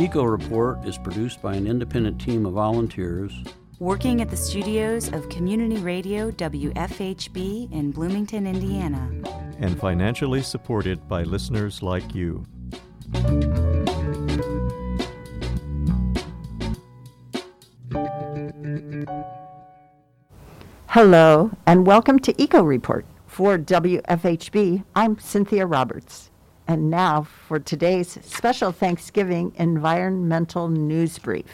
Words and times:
Eco 0.00 0.24
Report 0.24 0.82
is 0.86 0.96
produced 0.96 1.42
by 1.42 1.54
an 1.54 1.66
independent 1.66 2.18
team 2.18 2.46
of 2.46 2.54
volunteers 2.54 3.44
working 3.80 4.22
at 4.22 4.30
the 4.30 4.36
studios 4.36 5.12
of 5.12 5.28
Community 5.28 5.76
Radio 5.76 6.30
WFHB 6.30 7.70
in 7.70 7.90
Bloomington, 7.90 8.46
Indiana, 8.46 9.10
and 9.58 9.78
financially 9.78 10.40
supported 10.40 11.06
by 11.06 11.22
listeners 11.22 11.82
like 11.82 12.14
you. 12.14 12.42
Hello, 20.86 21.50
and 21.66 21.86
welcome 21.86 22.18
to 22.20 22.42
Eco 22.42 22.62
Report. 22.62 23.04
For 23.26 23.58
WFHB, 23.58 24.82
I'm 24.96 25.18
Cynthia 25.18 25.66
Roberts. 25.66 26.29
And 26.70 26.88
now 26.88 27.22
for 27.24 27.58
today's 27.58 28.16
special 28.22 28.70
Thanksgiving 28.70 29.52
environmental 29.56 30.68
news 30.68 31.18
brief. 31.18 31.44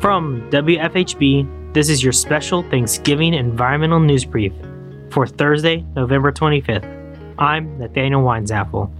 From 0.00 0.48
WFHB 0.50 1.59
this 1.72 1.88
is 1.88 2.02
your 2.02 2.12
special 2.12 2.64
Thanksgiving 2.64 3.32
environmental 3.32 4.00
news 4.00 4.24
brief 4.24 4.52
for 5.10 5.24
Thursday, 5.24 5.84
November 5.94 6.32
25th. 6.32 6.84
I'm 7.38 7.78
Nathaniel 7.78 8.24
Weinzapfel. 8.24 8.90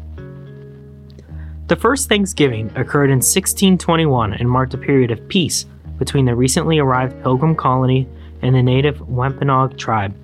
The 1.66 1.74
first 1.74 2.08
Thanksgiving 2.08 2.70
occurred 2.76 3.10
in 3.10 3.18
1621 3.18 4.34
and 4.34 4.48
marked 4.48 4.74
a 4.74 4.78
period 4.78 5.10
of 5.10 5.26
peace 5.26 5.66
between 5.98 6.26
the 6.26 6.34
recently 6.36 6.78
arrived 6.78 7.20
Pilgrim 7.24 7.56
colony 7.56 8.08
and 8.42 8.54
the 8.54 8.62
native 8.62 9.00
Wampanoag 9.08 9.76
tribe. 9.76 10.14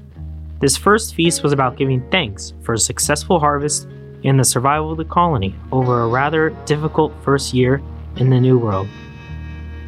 This 0.60 0.76
first 0.76 1.16
feast 1.16 1.42
was 1.42 1.52
about 1.52 1.76
giving 1.76 2.08
thanks 2.10 2.54
for 2.62 2.74
a 2.74 2.78
successful 2.78 3.40
harvest 3.40 3.88
and 4.24 4.38
the 4.38 4.44
survival 4.44 4.92
of 4.92 4.98
the 4.98 5.04
colony 5.04 5.52
over 5.72 6.02
a 6.02 6.08
rather 6.08 6.50
difficult 6.64 7.12
first 7.24 7.52
year 7.52 7.82
in 8.16 8.30
the 8.30 8.40
New 8.40 8.56
World. 8.56 8.88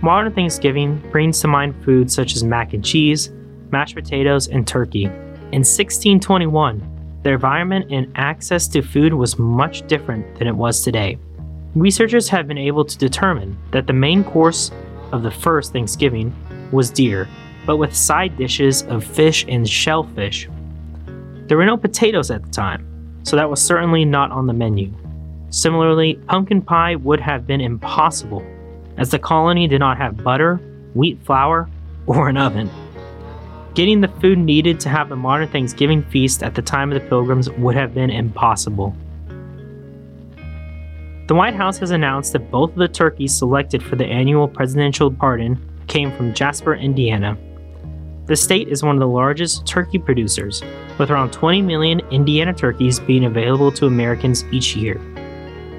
Modern 0.00 0.32
Thanksgiving 0.32 0.98
brings 1.10 1.40
to 1.40 1.48
mind 1.48 1.74
foods 1.84 2.14
such 2.14 2.36
as 2.36 2.44
mac 2.44 2.72
and 2.72 2.84
cheese, 2.84 3.32
mashed 3.72 3.96
potatoes, 3.96 4.46
and 4.46 4.64
turkey. 4.64 5.06
In 5.06 5.64
1621, 5.64 7.20
the 7.24 7.30
environment 7.32 7.90
and 7.90 8.12
access 8.14 8.68
to 8.68 8.80
food 8.80 9.12
was 9.12 9.40
much 9.40 9.84
different 9.88 10.38
than 10.38 10.46
it 10.46 10.54
was 10.54 10.82
today. 10.84 11.18
Researchers 11.74 12.28
have 12.28 12.46
been 12.46 12.58
able 12.58 12.84
to 12.84 12.96
determine 12.96 13.58
that 13.72 13.88
the 13.88 13.92
main 13.92 14.22
course 14.22 14.70
of 15.10 15.24
the 15.24 15.32
first 15.32 15.72
Thanksgiving 15.72 16.32
was 16.70 16.90
deer, 16.90 17.28
but 17.66 17.78
with 17.78 17.94
side 17.94 18.36
dishes 18.36 18.82
of 18.84 19.02
fish 19.02 19.44
and 19.48 19.68
shellfish. 19.68 20.48
There 21.48 21.56
were 21.56 21.66
no 21.66 21.76
potatoes 21.76 22.30
at 22.30 22.44
the 22.44 22.50
time, 22.50 22.86
so 23.24 23.34
that 23.34 23.50
was 23.50 23.60
certainly 23.60 24.04
not 24.04 24.30
on 24.30 24.46
the 24.46 24.52
menu. 24.52 24.94
Similarly, 25.50 26.20
pumpkin 26.28 26.62
pie 26.62 26.94
would 26.94 27.18
have 27.18 27.48
been 27.48 27.60
impossible 27.60 28.46
as 28.98 29.10
the 29.10 29.18
colony 29.18 29.66
did 29.66 29.78
not 29.78 29.96
have 29.96 30.22
butter, 30.22 30.56
wheat 30.94 31.18
flour, 31.24 31.68
or 32.06 32.28
an 32.28 32.36
oven. 32.36 32.68
Getting 33.74 34.00
the 34.00 34.08
food 34.08 34.38
needed 34.38 34.80
to 34.80 34.88
have 34.88 35.08
the 35.08 35.16
modern 35.16 35.48
Thanksgiving 35.48 36.02
feast 36.02 36.42
at 36.42 36.54
the 36.54 36.62
time 36.62 36.90
of 36.90 37.00
the 37.00 37.08
Pilgrims 37.08 37.48
would 37.50 37.76
have 37.76 37.94
been 37.94 38.10
impossible. 38.10 38.94
The 41.28 41.34
White 41.34 41.54
House 41.54 41.78
has 41.78 41.90
announced 41.90 42.32
that 42.32 42.50
both 42.50 42.70
of 42.70 42.76
the 42.76 42.88
turkeys 42.88 43.36
selected 43.36 43.82
for 43.82 43.96
the 43.96 44.06
annual 44.06 44.48
presidential 44.48 45.12
pardon 45.12 45.60
came 45.86 46.10
from 46.16 46.34
Jasper, 46.34 46.74
Indiana. 46.74 47.38
The 48.26 48.36
state 48.36 48.68
is 48.68 48.82
one 48.82 48.96
of 48.96 49.00
the 49.00 49.06
largest 49.06 49.66
turkey 49.66 49.98
producers, 49.98 50.62
with 50.98 51.10
around 51.10 51.32
20 51.32 51.62
million 51.62 52.00
Indiana 52.10 52.52
turkeys 52.52 52.98
being 52.98 53.26
available 53.26 53.70
to 53.72 53.86
Americans 53.86 54.44
each 54.50 54.74
year. 54.74 55.00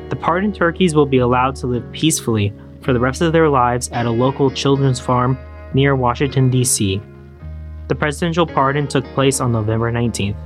The 0.09 0.15
pardoned 0.15 0.55
turkeys 0.55 0.95
will 0.95 1.05
be 1.05 1.17
allowed 1.17 1.55
to 1.57 1.67
live 1.67 1.91
peacefully 1.91 2.53
for 2.81 2.93
the 2.93 2.99
rest 2.99 3.21
of 3.21 3.33
their 3.33 3.49
lives 3.49 3.89
at 3.89 4.05
a 4.05 4.11
local 4.11 4.49
children's 4.49 4.99
farm 4.99 5.37
near 5.73 5.95
Washington, 5.95 6.49
D.C. 6.49 7.01
The 7.87 7.95
presidential 7.95 8.45
pardon 8.45 8.87
took 8.87 9.05
place 9.13 9.39
on 9.39 9.51
November 9.51 9.91
19th. 9.91 10.37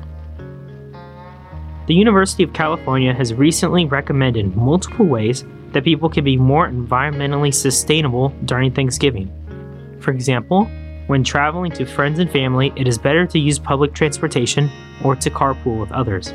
The 1.88 1.94
University 1.94 2.44
of 2.44 2.54
California 2.54 3.14
has 3.14 3.34
recently 3.34 3.86
recommended 3.86 4.56
multiple 4.56 5.06
ways 5.06 5.44
that 5.74 5.84
people 5.84 6.10
can 6.10 6.24
be 6.24 6.38
more 6.38 6.70
environmentally 6.70 7.54
sustainable 7.54 8.30
during 8.46 8.72
Thanksgiving. 8.72 9.30
For 10.00 10.12
example, 10.12 10.70
when 11.08 11.24
traveling 11.24 11.72
to 11.74 11.86
friends 11.86 12.20
and 12.20 12.32
family, 12.32 12.72
it 12.78 12.88
is 12.88 12.98
better 12.98 13.26
to 13.28 13.40
use 13.40 13.60
public 13.60 13.94
transportation 13.94 14.70
or 15.04 15.16
to 15.18 15.30
carpool 15.30 15.80
with 15.82 15.92
others. 15.92 16.34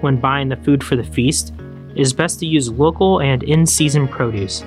When 0.00 0.18
buying 0.18 0.48
the 0.48 0.56
food 0.56 0.82
for 0.82 0.96
the 0.96 1.04
feast, 1.04 1.52
it 1.94 2.00
is 2.00 2.14
best 2.14 2.40
to 2.40 2.46
use 2.46 2.70
local 2.70 3.20
and 3.20 3.42
in 3.42 3.66
season 3.66 4.08
produce. 4.08 4.64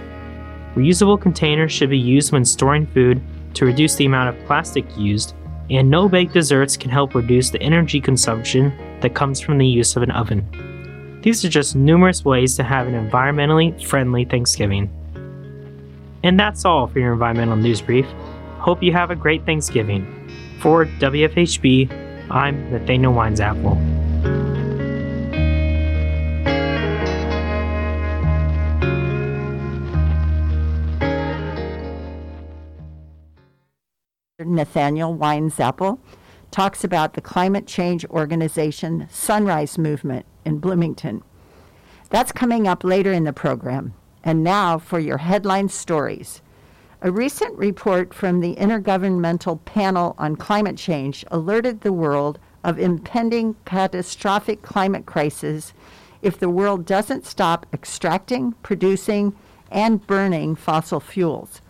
Reusable 0.76 1.22
containers 1.22 1.72
should 1.72 1.90
be 1.90 1.98
used 1.98 2.32
when 2.32 2.46
storing 2.46 2.88
food 2.88 3.22
to 3.54 3.66
reduce 3.66 3.96
the 3.96 4.06
amount 4.06 4.36
of 4.36 4.46
plastic 4.46 4.86
used, 4.98 5.36
and 5.70 5.90
no 5.90 6.10
baked 6.10 6.34
desserts 6.34 6.76
can 6.76 6.90
help 6.90 7.14
reduce 7.14 7.52
the 7.52 7.62
energy 7.62 8.02
consumption 8.02 8.74
that 9.02 9.14
comes 9.14 9.40
from 9.40 9.58
the 9.58 9.68
use 9.68 9.96
of 9.96 10.04
an 10.04 10.12
oven. 10.12 11.20
These 11.22 11.46
are 11.46 11.50
just 11.50 11.76
numerous 11.76 12.26
ways 12.26 12.56
to 12.58 12.64
have 12.64 12.88
an 12.88 12.94
environmentally 12.94 13.82
friendly 13.86 14.26
Thanksgiving. 14.26 14.90
And 16.24 16.40
that's 16.40 16.66
all 16.66 16.88
for 16.88 17.00
your 17.00 17.14
environmental 17.14 17.56
news 17.56 17.82
brief. 17.82 18.06
Hope 18.58 18.82
you 18.82 18.94
have 18.94 19.12
a 19.12 19.16
great 19.16 19.46
Thanksgiving. 19.46 20.08
For 20.60 20.86
WFHB, 20.86 22.30
I'm 22.32 22.72
Nathaniel 22.72 23.14
Weinzapfel. 23.14 23.93
Nathaniel 34.46 35.16
Weinzapfel 35.16 36.00
talks 36.52 36.84
about 36.84 37.14
the 37.14 37.22
climate 37.22 37.66
change 37.66 38.06
organization 38.06 39.08
Sunrise 39.10 39.78
Movement 39.78 40.26
in 40.46 40.60
Bloomington. 40.60 41.24
That's 42.10 42.32
coming 42.32 42.68
up 42.68 42.84
later 42.84 43.12
in 43.12 43.24
the 43.24 43.34
program. 43.34 43.94
And 44.24 44.44
now 44.44 44.78
for 44.78 45.00
your 45.00 45.18
headline 45.18 45.70
stories. 45.70 46.42
A 47.02 47.12
recent 47.12 47.58
report 47.58 48.14
from 48.14 48.40
the 48.40 48.56
Intergovernmental 48.56 49.66
Panel 49.66 50.16
on 50.18 50.38
Climate 50.38 50.78
Change 50.78 51.26
alerted 51.32 51.82
the 51.82 51.92
world 51.92 52.40
of 52.64 52.80
impending 52.80 53.56
catastrophic 53.66 54.62
climate 54.62 55.06
crisis 55.06 55.74
if 56.22 56.40
the 56.40 56.50
world 56.50 56.86
doesn't 56.86 57.26
stop 57.26 57.66
extracting, 57.74 58.54
producing, 58.64 59.36
and 59.70 60.06
burning 60.08 60.56
fossil 60.56 61.02
fuels. 61.02 61.62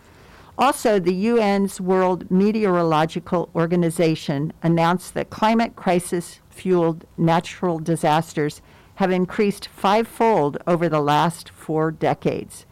Also, 0.56 1.00
the 1.00 1.28
UN's 1.28 1.80
World 1.80 2.30
Meteorological 2.30 3.50
Organization 3.56 4.52
announced 4.62 5.14
that 5.14 5.30
climate 5.30 5.74
crisis 5.74 6.40
fueled 6.48 7.04
natural 7.18 7.80
disasters 7.80 8.62
have 8.96 9.10
increased 9.10 9.66
fivefold 9.66 10.56
over 10.66 10.88
the 10.88 11.00
last 11.00 11.50
four 11.50 11.90
decades. 11.90 12.66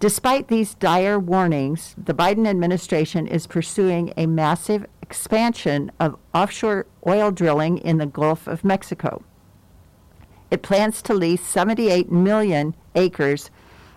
Despite 0.00 0.48
these 0.48 0.74
dire 0.74 1.18
warnings, 1.18 1.94
the 1.96 2.14
Biden 2.14 2.48
administration 2.48 3.28
is 3.28 3.46
pursuing 3.46 4.12
a 4.16 4.26
massive 4.26 4.84
expansion 5.00 5.92
of 6.00 6.18
offshore 6.34 6.86
oil 7.06 7.30
drilling 7.30 7.78
in 7.78 7.98
the 7.98 8.06
Gulf 8.06 8.48
of 8.48 8.64
Mexico. 8.64 9.22
It 10.50 10.62
plans 10.62 11.00
to 11.02 11.14
lease 11.14 11.46
78 11.46 12.10
million 12.10 12.74
acres 12.96 13.50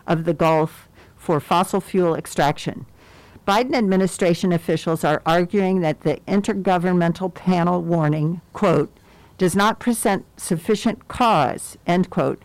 of 0.05 0.25
the 0.25 0.35
Gulf 0.35 0.87
for 1.15 1.39
fossil 1.39 1.81
fuel 1.81 2.15
extraction. 2.15 2.85
Biden 3.47 3.75
administration 3.75 4.51
officials 4.51 5.05
are 5.05 5.21
arguing 5.25 5.79
that 5.79 6.01
the 6.01 6.17
Intergovernmental 6.27 7.33
Panel 7.33 7.81
warning, 7.81 8.41
quote, 8.51 8.91
does 9.37 9.55
not 9.55 9.79
present 9.79 10.25
sufficient 10.35 11.07
cause, 11.07 11.77
end 11.87 12.09
quote, 12.09 12.41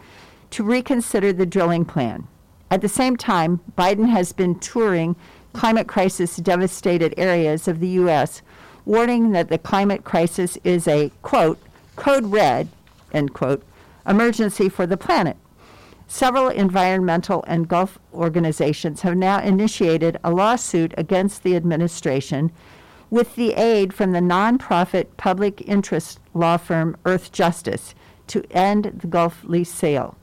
to 0.51 0.63
reconsider 0.63 1.33
the 1.33 1.45
drilling 1.45 1.85
plan. 1.85 2.29
At 2.71 2.83
the 2.83 2.89
same 2.89 3.17
time, 3.17 3.59
Biden 3.77 4.11
has 4.11 4.33
been 4.33 4.61
touring 4.61 5.17
climate 5.53 5.89
crisis 5.89 6.37
devastated 6.37 7.15
areas 7.17 7.67
of 7.67 7.81
the 7.81 7.89
U.S., 7.89 8.41
warning 8.85 9.33
that 9.33 9.49
the 9.49 9.59
climate 9.59 10.05
crisis 10.05 10.57
is 10.63 10.87
a, 10.87 11.11
quote, 11.23 11.59
code 11.97 12.27
red, 12.27 12.69
end 13.13 13.35
quote, 13.35 13.65
emergency 14.07 14.69
for 14.69 14.87
the 14.87 14.97
planet. 14.97 15.37
Several 16.14 16.50
environmental 16.50 17.43
and 17.47 17.67
Gulf 17.67 17.99
organizations 18.12 19.00
have 19.00 19.17
now 19.17 19.41
initiated 19.41 20.19
a 20.23 20.31
lawsuit 20.31 20.93
against 20.99 21.43
the 21.43 21.56
administration 21.56 22.53
with 23.09 23.35
the 23.35 23.55
aid 23.55 23.94
from 23.94 24.12
the 24.12 24.20
nonprofit 24.20 25.06
public 25.17 25.67
interest 25.67 26.20
law 26.35 26.59
firm 26.59 26.99
Earthjustice 27.06 27.94
to 28.26 28.44
end 28.50 28.93
the 28.94 29.06
Gulf 29.06 29.43
lease 29.44 29.73
sale. 29.73 30.19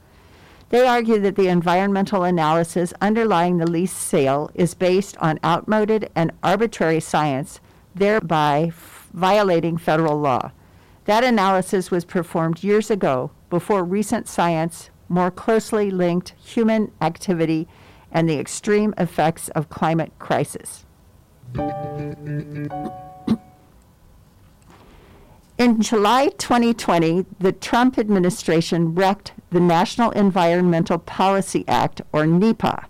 They 0.69 0.85
argue 0.85 1.17
that 1.21 1.35
the 1.35 1.47
environmental 1.47 2.23
analysis 2.23 2.93
underlying 3.01 3.57
the 3.57 3.65
lease 3.65 3.91
sale 3.91 4.51
is 4.53 4.75
based 4.75 5.17
on 5.17 5.39
outmoded 5.43 6.11
and 6.15 6.31
arbitrary 6.43 6.99
science, 6.99 7.61
thereby 7.95 8.65
f- 8.67 9.09
violating 9.11 9.75
federal 9.79 10.19
law. 10.19 10.51
That 11.05 11.23
analysis 11.23 11.89
was 11.89 12.05
performed 12.05 12.63
years 12.63 12.91
ago 12.91 13.31
before 13.49 13.83
recent 13.83 14.27
science 14.27 14.91
more 15.09 15.31
closely 15.31 15.91
linked 15.91 16.33
human 16.41 16.91
activity 17.01 17.67
and 18.11 18.29
the 18.29 18.39
extreme 18.39 18.93
effects 18.97 19.49
of 19.49 19.69
climate 19.69 20.11
crisis. 20.19 20.85
In 25.57 25.81
July 25.81 26.29
2020, 26.37 27.25
the 27.39 27.51
Trump 27.51 27.97
administration 27.97 28.95
wrecked 28.95 29.33
the 29.49 29.59
National 29.59 30.11
Environmental 30.11 30.97
Policy 30.99 31.65
Act, 31.67 32.01
or 32.13 32.25
NEPA. 32.25 32.85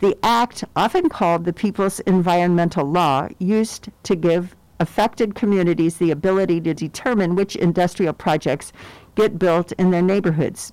The 0.00 0.18
act, 0.22 0.64
often 0.76 1.08
called 1.08 1.44
the 1.44 1.52
People's 1.52 2.00
Environmental 2.00 2.84
Law, 2.84 3.28
used 3.38 3.88
to 4.02 4.14
give 4.14 4.54
affected 4.78 5.34
communities 5.34 5.96
the 5.96 6.10
ability 6.10 6.60
to 6.62 6.74
determine 6.74 7.36
which 7.36 7.56
industrial 7.56 8.12
projects 8.12 8.72
get 9.14 9.38
built 9.38 9.72
in 9.72 9.90
their 9.90 10.02
neighborhoods. 10.02 10.72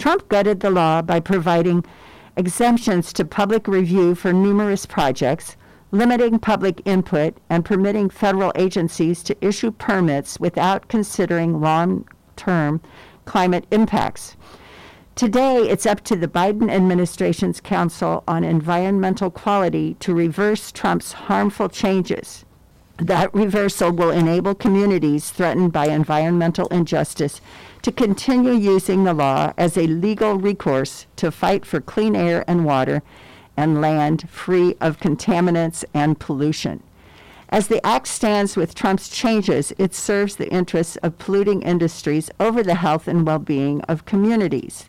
Trump 0.00 0.26
gutted 0.30 0.60
the 0.60 0.70
law 0.70 1.02
by 1.02 1.20
providing 1.20 1.84
exemptions 2.34 3.12
to 3.12 3.22
public 3.22 3.68
review 3.68 4.14
for 4.14 4.32
numerous 4.32 4.86
projects, 4.86 5.58
limiting 5.90 6.38
public 6.38 6.80
input, 6.86 7.36
and 7.50 7.66
permitting 7.66 8.08
federal 8.08 8.50
agencies 8.56 9.22
to 9.22 9.36
issue 9.44 9.70
permits 9.70 10.40
without 10.40 10.88
considering 10.88 11.60
long 11.60 12.08
term 12.36 12.80
climate 13.26 13.66
impacts. 13.70 14.38
Today, 15.16 15.68
it's 15.68 15.84
up 15.84 16.02
to 16.04 16.16
the 16.16 16.28
Biden 16.28 16.70
administration's 16.70 17.60
Council 17.60 18.24
on 18.26 18.42
Environmental 18.42 19.30
Quality 19.30 19.96
to 20.00 20.14
reverse 20.14 20.72
Trump's 20.72 21.12
harmful 21.12 21.68
changes. 21.68 22.46
That 22.96 23.34
reversal 23.34 23.92
will 23.92 24.10
enable 24.10 24.54
communities 24.54 25.30
threatened 25.30 25.72
by 25.72 25.88
environmental 25.88 26.68
injustice 26.68 27.42
to 27.82 27.92
continue 27.92 28.52
using 28.52 29.04
the 29.04 29.14
law 29.14 29.52
as 29.56 29.76
a 29.76 29.86
legal 29.86 30.34
recourse 30.34 31.06
to 31.16 31.30
fight 31.30 31.64
for 31.64 31.80
clean 31.80 32.14
air 32.14 32.44
and 32.46 32.64
water 32.64 33.02
and 33.56 33.80
land 33.80 34.28
free 34.28 34.76
of 34.80 35.00
contaminants 35.00 35.84
and 35.94 36.18
pollution. 36.18 36.82
As 37.48 37.66
the 37.66 37.84
act 37.84 38.06
stands 38.06 38.56
with 38.56 38.76
Trump's 38.76 39.08
changes, 39.08 39.72
it 39.76 39.92
serves 39.92 40.36
the 40.36 40.50
interests 40.52 40.96
of 40.96 41.18
polluting 41.18 41.62
industries 41.62 42.30
over 42.38 42.62
the 42.62 42.76
health 42.76 43.08
and 43.08 43.26
well 43.26 43.40
being 43.40 43.80
of 43.82 44.04
communities. 44.04 44.88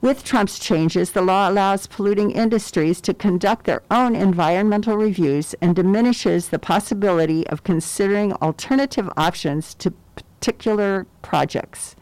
With 0.00 0.24
Trump's 0.24 0.58
changes, 0.58 1.12
the 1.12 1.22
law 1.22 1.48
allows 1.48 1.86
polluting 1.86 2.32
industries 2.32 3.00
to 3.00 3.14
conduct 3.14 3.64
their 3.64 3.82
own 3.90 4.14
environmental 4.14 4.98
reviews 4.98 5.54
and 5.62 5.74
diminishes 5.74 6.48
the 6.48 6.58
possibility 6.58 7.46
of 7.46 7.64
considering 7.64 8.34
alternative 8.34 9.08
options 9.16 9.72
to 9.76 9.94
particular 10.44 11.06
projects. 11.22 11.96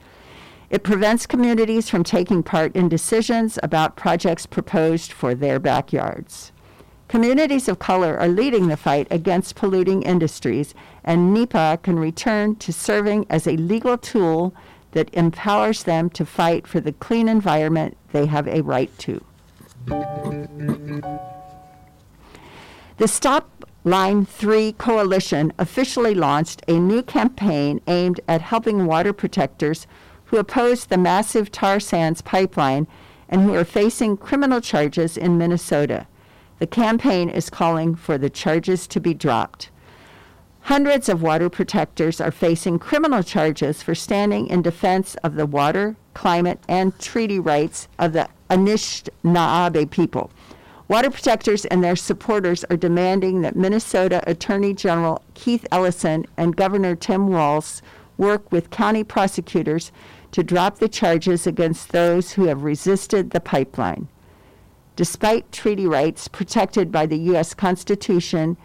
It 0.69 0.83
prevents 0.83 1.27
communities 1.27 1.89
from 1.89 2.03
taking 2.03 2.43
part 2.43 2.75
in 2.75 2.89
decisions 2.89 3.57
about 3.63 3.95
projects 3.95 4.47
proposed 4.47 5.13
for 5.13 5.33
their 5.33 5.61
backyards. 5.61 6.51
Communities 7.07 7.69
of 7.69 7.79
color 7.79 8.19
are 8.19 8.27
leading 8.27 8.67
the 8.67 8.77
fight 8.77 9.07
against 9.13 9.55
polluting 9.55 10.03
industries, 10.03 10.75
and 11.05 11.33
NEPA 11.33 11.79
can 11.85 12.01
return 12.01 12.57
to 12.57 12.73
serving 12.73 13.27
as 13.31 13.47
a 13.47 13.57
legal 13.59 13.97
tool 13.97 14.53
that 14.91 15.15
empowers 15.15 15.85
them 15.85 16.11
to 16.11 16.27
fight 16.27 16.67
for 16.67 16.81
the 16.81 16.95
clean 16.95 17.29
environment 17.29 17.97
they 18.11 18.27
have 18.27 18.49
a 18.49 18.63
right 18.63 18.91
to. 18.99 19.25
The 22.97 23.07
Stop 23.07 23.67
Line 23.85 24.25
3 24.25 24.75
Coalition 24.75 25.53
officially 25.59 26.15
launched 26.15 26.63
a 26.69 26.79
new 26.79 27.03
campaign 27.03 27.81
aimed 27.89 28.21
at 28.29 28.41
helping 28.41 28.87
water 28.87 29.13
protectors 29.13 29.89
who 30.27 30.37
oppose 30.37 30.85
the 30.85 30.97
massive 30.97 31.51
tar 31.51 31.81
sands 31.81 32.23
pipeline 32.23 32.87
and 33.29 33.43
who 33.43 33.55
are 33.55 33.65
facing 33.65 34.17
criminal 34.17 34.61
charges 34.61 35.17
in 35.17 35.37
Minnesota. 35.37 36.07
The 36.61 36.67
campaign 36.69 37.29
is 37.29 37.51
calling 37.51 37.97
for 37.97 38.17
the 38.17 38.31
charges 38.31 38.87
to 38.87 39.01
be 39.01 39.15
dropped. 39.15 39.71
Hundreds 40.61 41.09
of 41.09 41.21
water 41.21 41.51
protectors 41.51 42.21
are 42.21 42.31
facing 42.31 42.79
criminal 42.79 43.25
charges 43.25 43.83
for 43.83 43.97
standing 43.97 44.47
in 44.47 44.63
defense 44.63 45.17
of 45.25 45.35
the 45.35 45.45
water, 45.45 45.97
climate, 46.15 46.61
and 46.69 46.97
treaty 47.01 47.41
rights 47.41 47.89
of 47.99 48.13
the 48.13 48.29
Anishinaabe 48.49 49.91
people. 49.91 50.31
Water 50.93 51.11
protectors 51.11 51.65
and 51.65 51.83
their 51.83 51.97
supporters 51.97 52.65
are 52.65 52.77
demanding 52.77 53.41
that 53.41 53.57
Minnesota 53.57 54.23
Attorney 54.27 54.75
General 54.75 55.25
Keith 55.33 55.67
Ellison 55.73 56.27
and 56.37 56.55
Governor 56.55 56.95
Tim 56.95 57.29
Walz 57.29 57.81
work 58.19 58.53
with 58.53 58.69
county 58.69 59.03
prosecutors 59.03 59.91
to 60.33 60.43
drop 60.43 60.81
the 60.81 60.91
charges 60.91 61.47
against 61.47 61.93
those 61.93 62.33
who 62.33 62.45
have 62.45 62.63
resisted 62.63 63.31
the 63.31 63.41
pipeline. 63.41 64.07
Despite 64.95 65.51
treaty 65.51 65.87
rights 65.87 66.29
protected 66.29 66.93
by 66.93 67.07
the 67.07 67.17
U.S. 67.21 67.55
Constitution 67.55 68.59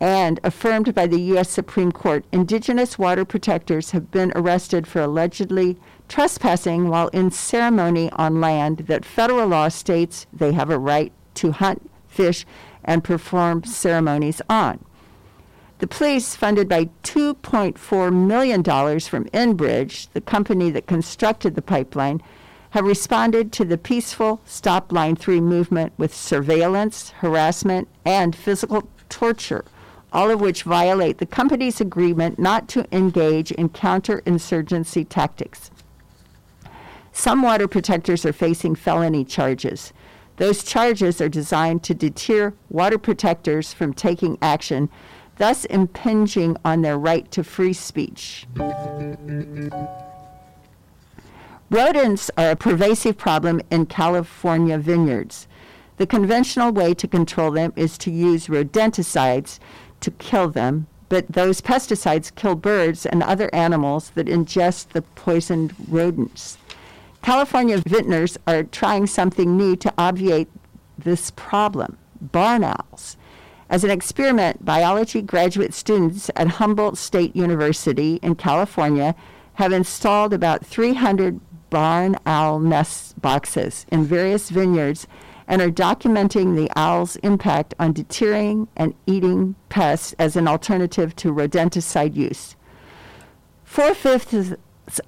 and 0.00 0.40
affirmed 0.42 0.94
by 0.94 1.06
the 1.06 1.20
U.S. 1.20 1.50
Supreme 1.50 1.92
Court, 1.92 2.24
indigenous 2.32 2.98
water 2.98 3.26
protectors 3.26 3.90
have 3.90 4.10
been 4.10 4.32
arrested 4.34 4.86
for 4.86 5.02
allegedly 5.02 5.76
trespassing 6.08 6.88
while 6.88 7.08
in 7.08 7.30
ceremony 7.30 8.08
on 8.12 8.40
land 8.40 8.78
that 8.86 9.04
federal 9.04 9.48
law 9.48 9.68
states 9.68 10.26
they 10.32 10.52
have 10.52 10.70
a 10.70 10.78
right 10.78 11.12
to 11.36 11.52
hunt, 11.52 11.90
fish, 12.08 12.44
and 12.84 13.02
perform 13.02 13.64
ceremonies 13.64 14.42
on. 14.48 14.84
The 15.78 15.86
police, 15.86 16.34
funded 16.34 16.68
by 16.68 16.86
$2.4 17.02 18.12
million 18.12 18.62
from 18.62 19.26
Enbridge, 19.26 20.08
the 20.14 20.20
company 20.22 20.70
that 20.70 20.86
constructed 20.86 21.54
the 21.54 21.62
pipeline, 21.62 22.22
have 22.70 22.84
responded 22.84 23.52
to 23.52 23.64
the 23.64 23.78
peaceful 23.78 24.40
Stop 24.44 24.90
Line 24.90 25.16
3 25.16 25.40
movement 25.40 25.92
with 25.98 26.14
surveillance, 26.14 27.10
harassment, 27.10 27.88
and 28.04 28.34
physical 28.34 28.88
torture, 29.08 29.64
all 30.12 30.30
of 30.30 30.40
which 30.40 30.62
violate 30.62 31.18
the 31.18 31.26
company's 31.26 31.80
agreement 31.80 32.38
not 32.38 32.68
to 32.68 32.86
engage 32.90 33.52
in 33.52 33.68
counterinsurgency 33.68 35.06
tactics. 35.08 35.70
Some 37.12 37.42
water 37.42 37.68
protectors 37.68 38.26
are 38.26 38.32
facing 38.32 38.74
felony 38.74 39.24
charges. 39.24 39.92
Those 40.36 40.62
charges 40.62 41.20
are 41.20 41.28
designed 41.28 41.82
to 41.84 41.94
deter 41.94 42.52
water 42.68 42.98
protectors 42.98 43.72
from 43.72 43.94
taking 43.94 44.36
action, 44.42 44.90
thus 45.38 45.64
impinging 45.66 46.56
on 46.64 46.82
their 46.82 46.98
right 46.98 47.30
to 47.30 47.42
free 47.42 47.72
speech. 47.72 48.46
Rodents 51.70 52.30
are 52.36 52.50
a 52.50 52.56
pervasive 52.56 53.16
problem 53.16 53.60
in 53.70 53.86
California 53.86 54.78
vineyards. 54.78 55.48
The 55.96 56.06
conventional 56.06 56.70
way 56.70 56.94
to 56.94 57.08
control 57.08 57.50
them 57.50 57.72
is 57.74 57.96
to 57.98 58.10
use 58.10 58.48
rodenticides 58.48 59.58
to 60.00 60.10
kill 60.12 60.50
them, 60.50 60.86
but 61.08 61.26
those 61.28 61.60
pesticides 61.60 62.34
kill 62.34 62.54
birds 62.54 63.06
and 63.06 63.22
other 63.22 63.52
animals 63.54 64.10
that 64.10 64.26
ingest 64.26 64.90
the 64.90 65.02
poisoned 65.02 65.74
rodents. 65.88 66.58
California 67.26 67.78
vintners 67.78 68.38
are 68.46 68.62
trying 68.62 69.04
something 69.04 69.56
new 69.56 69.74
to 69.74 69.92
obviate 69.98 70.48
this 70.96 71.32
problem 71.32 71.98
barn 72.20 72.62
owls. 72.62 73.16
As 73.68 73.82
an 73.82 73.90
experiment, 73.90 74.64
biology 74.64 75.22
graduate 75.22 75.74
students 75.74 76.30
at 76.36 76.46
Humboldt 76.46 76.96
State 76.96 77.34
University 77.34 78.20
in 78.22 78.36
California 78.36 79.16
have 79.54 79.72
installed 79.72 80.32
about 80.32 80.64
300 80.64 81.40
barn 81.68 82.16
owl 82.26 82.60
nest 82.60 83.20
boxes 83.20 83.86
in 83.90 84.04
various 84.04 84.48
vineyards 84.48 85.08
and 85.48 85.60
are 85.60 85.68
documenting 85.68 86.54
the 86.54 86.70
owl's 86.76 87.16
impact 87.16 87.74
on 87.80 87.92
deterring 87.92 88.68
and 88.76 88.94
eating 89.04 89.56
pests 89.68 90.14
as 90.20 90.36
an 90.36 90.46
alternative 90.46 91.16
to 91.16 91.34
rodenticide 91.34 92.14
use. 92.14 92.54
Four 93.64 93.94
fifths 93.94 94.54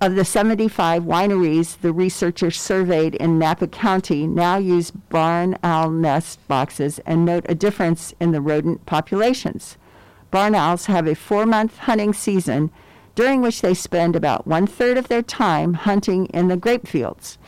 of 0.01 0.17
the 0.17 0.25
75 0.25 1.05
wineries 1.05 1.81
the 1.81 1.93
researchers 1.93 2.61
surveyed 2.61 3.15
in 3.15 3.39
Napa 3.39 3.69
County 3.69 4.27
now 4.27 4.57
use 4.57 4.91
barn 4.91 5.57
owl 5.63 5.91
nest 5.91 6.47
boxes 6.49 6.99
and 7.07 7.25
note 7.25 7.47
a 7.49 7.55
difference 7.55 8.13
in 8.19 8.33
the 8.33 8.41
rodent 8.41 8.85
populations. 8.87 9.77
Barn 10.31 10.55
owls 10.55 10.87
have 10.87 11.07
a 11.07 11.15
four 11.15 11.47
month 11.47 11.79
hunting 11.79 12.13
season 12.13 12.71
during 13.15 13.41
which 13.41 13.63
they 13.63 13.75
spend 13.75 14.15
about 14.15 14.47
one 14.47 14.67
third 14.67 14.97
of 14.97 15.09
their 15.09 15.23
time 15.23 15.75
hunting 15.75 16.27
in 16.27 16.49
the 16.49 16.57
grape 16.57 16.87
fields. 16.87 17.39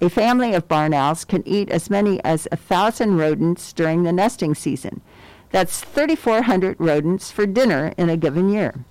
A 0.00 0.10
family 0.10 0.52
of 0.54 0.68
barn 0.68 0.92
owls 0.92 1.24
can 1.24 1.46
eat 1.46 1.70
as 1.70 1.88
many 1.88 2.22
as 2.22 2.46
a 2.52 2.56
thousand 2.56 3.16
rodents 3.16 3.72
during 3.72 4.02
the 4.02 4.12
nesting 4.12 4.54
season. 4.54 5.00
That's 5.50 5.80
3,400 5.80 6.76
rodents 6.78 7.30
for 7.30 7.46
dinner 7.46 7.94
in 7.96 8.10
a 8.10 8.16
given 8.16 8.50
year. 8.50 8.84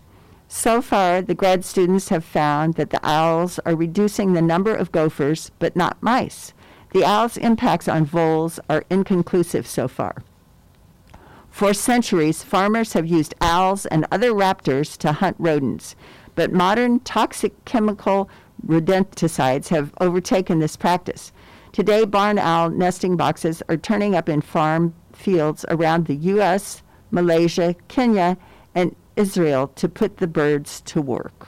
So 0.47 0.81
far, 0.81 1.21
the 1.21 1.35
grad 1.35 1.65
students 1.65 2.09
have 2.09 2.23
found 2.23 2.75
that 2.75 2.91
the 2.91 2.99
owls 3.03 3.59
are 3.65 3.75
reducing 3.75 4.33
the 4.33 4.41
number 4.41 4.75
of 4.75 4.91
gophers, 4.91 5.51
but 5.59 5.75
not 5.75 6.01
mice. 6.01 6.53
The 6.93 7.03
owls' 7.03 7.37
impacts 7.37 7.87
on 7.87 8.05
voles 8.05 8.59
are 8.69 8.85
inconclusive 8.89 9.67
so 9.67 9.87
far. 9.87 10.23
For 11.49 11.73
centuries, 11.73 12.43
farmers 12.43 12.93
have 12.93 13.05
used 13.05 13.33
owls 13.41 13.85
and 13.85 14.05
other 14.11 14.31
raptors 14.31 14.97
to 14.99 15.13
hunt 15.13 15.35
rodents, 15.39 15.95
but 16.35 16.51
modern 16.51 16.99
toxic 16.99 17.65
chemical 17.65 18.29
rodenticides 18.65 19.69
have 19.69 19.93
overtaken 19.99 20.59
this 20.59 20.75
practice. 20.75 21.31
Today, 21.71 22.05
barn 22.05 22.37
owl 22.37 22.69
nesting 22.69 23.17
boxes 23.17 23.63
are 23.67 23.77
turning 23.77 24.15
up 24.15 24.29
in 24.29 24.41
farm 24.41 24.93
fields 25.13 25.65
around 25.69 26.07
the 26.07 26.15
U.S., 26.15 26.83
Malaysia, 27.11 27.75
Kenya, 27.87 28.37
and 28.73 28.95
Israel 29.15 29.67
to 29.75 29.87
put 29.87 30.17
the 30.17 30.27
birds 30.27 30.81
to 30.81 31.01
work. 31.01 31.47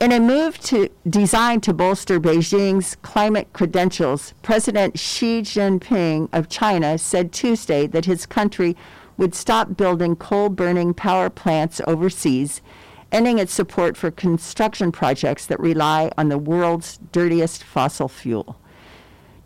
In 0.00 0.12
a 0.12 0.20
move 0.20 0.58
to, 0.60 0.88
designed 1.08 1.64
to 1.64 1.74
bolster 1.74 2.20
Beijing's 2.20 2.94
climate 2.96 3.48
credentials, 3.52 4.32
President 4.42 4.96
Xi 4.98 5.42
Jinping 5.42 6.28
of 6.32 6.48
China 6.48 6.98
said 6.98 7.32
Tuesday 7.32 7.86
that 7.88 8.04
his 8.04 8.24
country 8.24 8.76
would 9.16 9.34
stop 9.34 9.76
building 9.76 10.14
coal 10.14 10.50
burning 10.50 10.94
power 10.94 11.28
plants 11.28 11.80
overseas, 11.86 12.62
ending 13.10 13.38
its 13.38 13.52
support 13.52 13.96
for 13.96 14.12
construction 14.12 14.92
projects 14.92 15.46
that 15.46 15.58
rely 15.58 16.12
on 16.16 16.28
the 16.28 16.38
world's 16.38 16.98
dirtiest 17.10 17.64
fossil 17.64 18.06
fuel. 18.06 18.56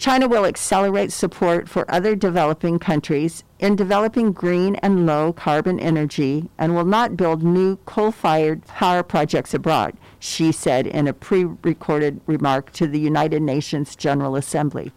China 0.03 0.27
will 0.27 0.45
accelerate 0.45 1.13
support 1.13 1.69
for 1.69 1.89
other 1.89 2.17
developing 2.17 2.77
countries 2.77 3.45
in 3.61 3.77
developing 3.77 4.33
green 4.33 4.75
and 4.83 5.07
low 5.07 5.33
carbon 5.33 5.79
energy 5.79 6.51
and 6.59 6.75
will 6.75 6.85
not 6.85 7.17
build 7.17 7.45
new 7.45 7.77
coal 7.87 8.11
fired 8.11 8.67
power 8.67 9.05
projects 9.05 9.55
abroad, 9.55 9.97
Xi 10.19 10.51
said 10.51 10.89
in 10.89 11.07
a 11.07 11.13
pre 11.13 11.45
recorded 11.63 12.21
remark 12.27 12.73
to 12.73 12.89
the 12.89 12.99
United 12.99 13.43
Nations 13.43 13.95
General 13.95 14.35
Assembly. 14.35 14.91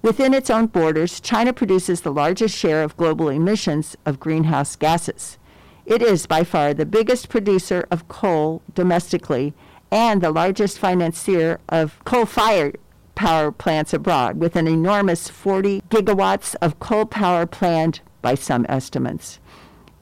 Within 0.00 0.32
its 0.32 0.48
own 0.48 0.66
borders, 0.66 1.18
China 1.18 1.52
produces 1.52 2.02
the 2.02 2.12
largest 2.12 2.56
share 2.56 2.84
of 2.84 2.96
global 2.96 3.28
emissions 3.28 3.96
of 4.06 4.20
greenhouse 4.20 4.76
gases. 4.76 5.38
It 5.86 6.02
is 6.02 6.28
by 6.28 6.44
far 6.44 6.72
the 6.72 6.86
biggest 6.86 7.28
producer 7.28 7.84
of 7.90 8.06
coal 8.06 8.62
domestically 8.76 9.54
and 9.90 10.22
the 10.22 10.30
largest 10.30 10.78
financier 10.78 11.58
of 11.68 11.98
coal 12.04 12.26
fired 12.26 12.78
power 13.14 13.52
plants 13.52 13.92
abroad, 13.92 14.38
with 14.38 14.56
an 14.56 14.66
enormous 14.66 15.28
40 15.28 15.82
gigawatts 15.88 16.54
of 16.60 16.78
coal 16.80 17.06
power 17.06 17.46
planned 17.46 18.00
by 18.22 18.34
some 18.34 18.66
estimates. 18.68 19.38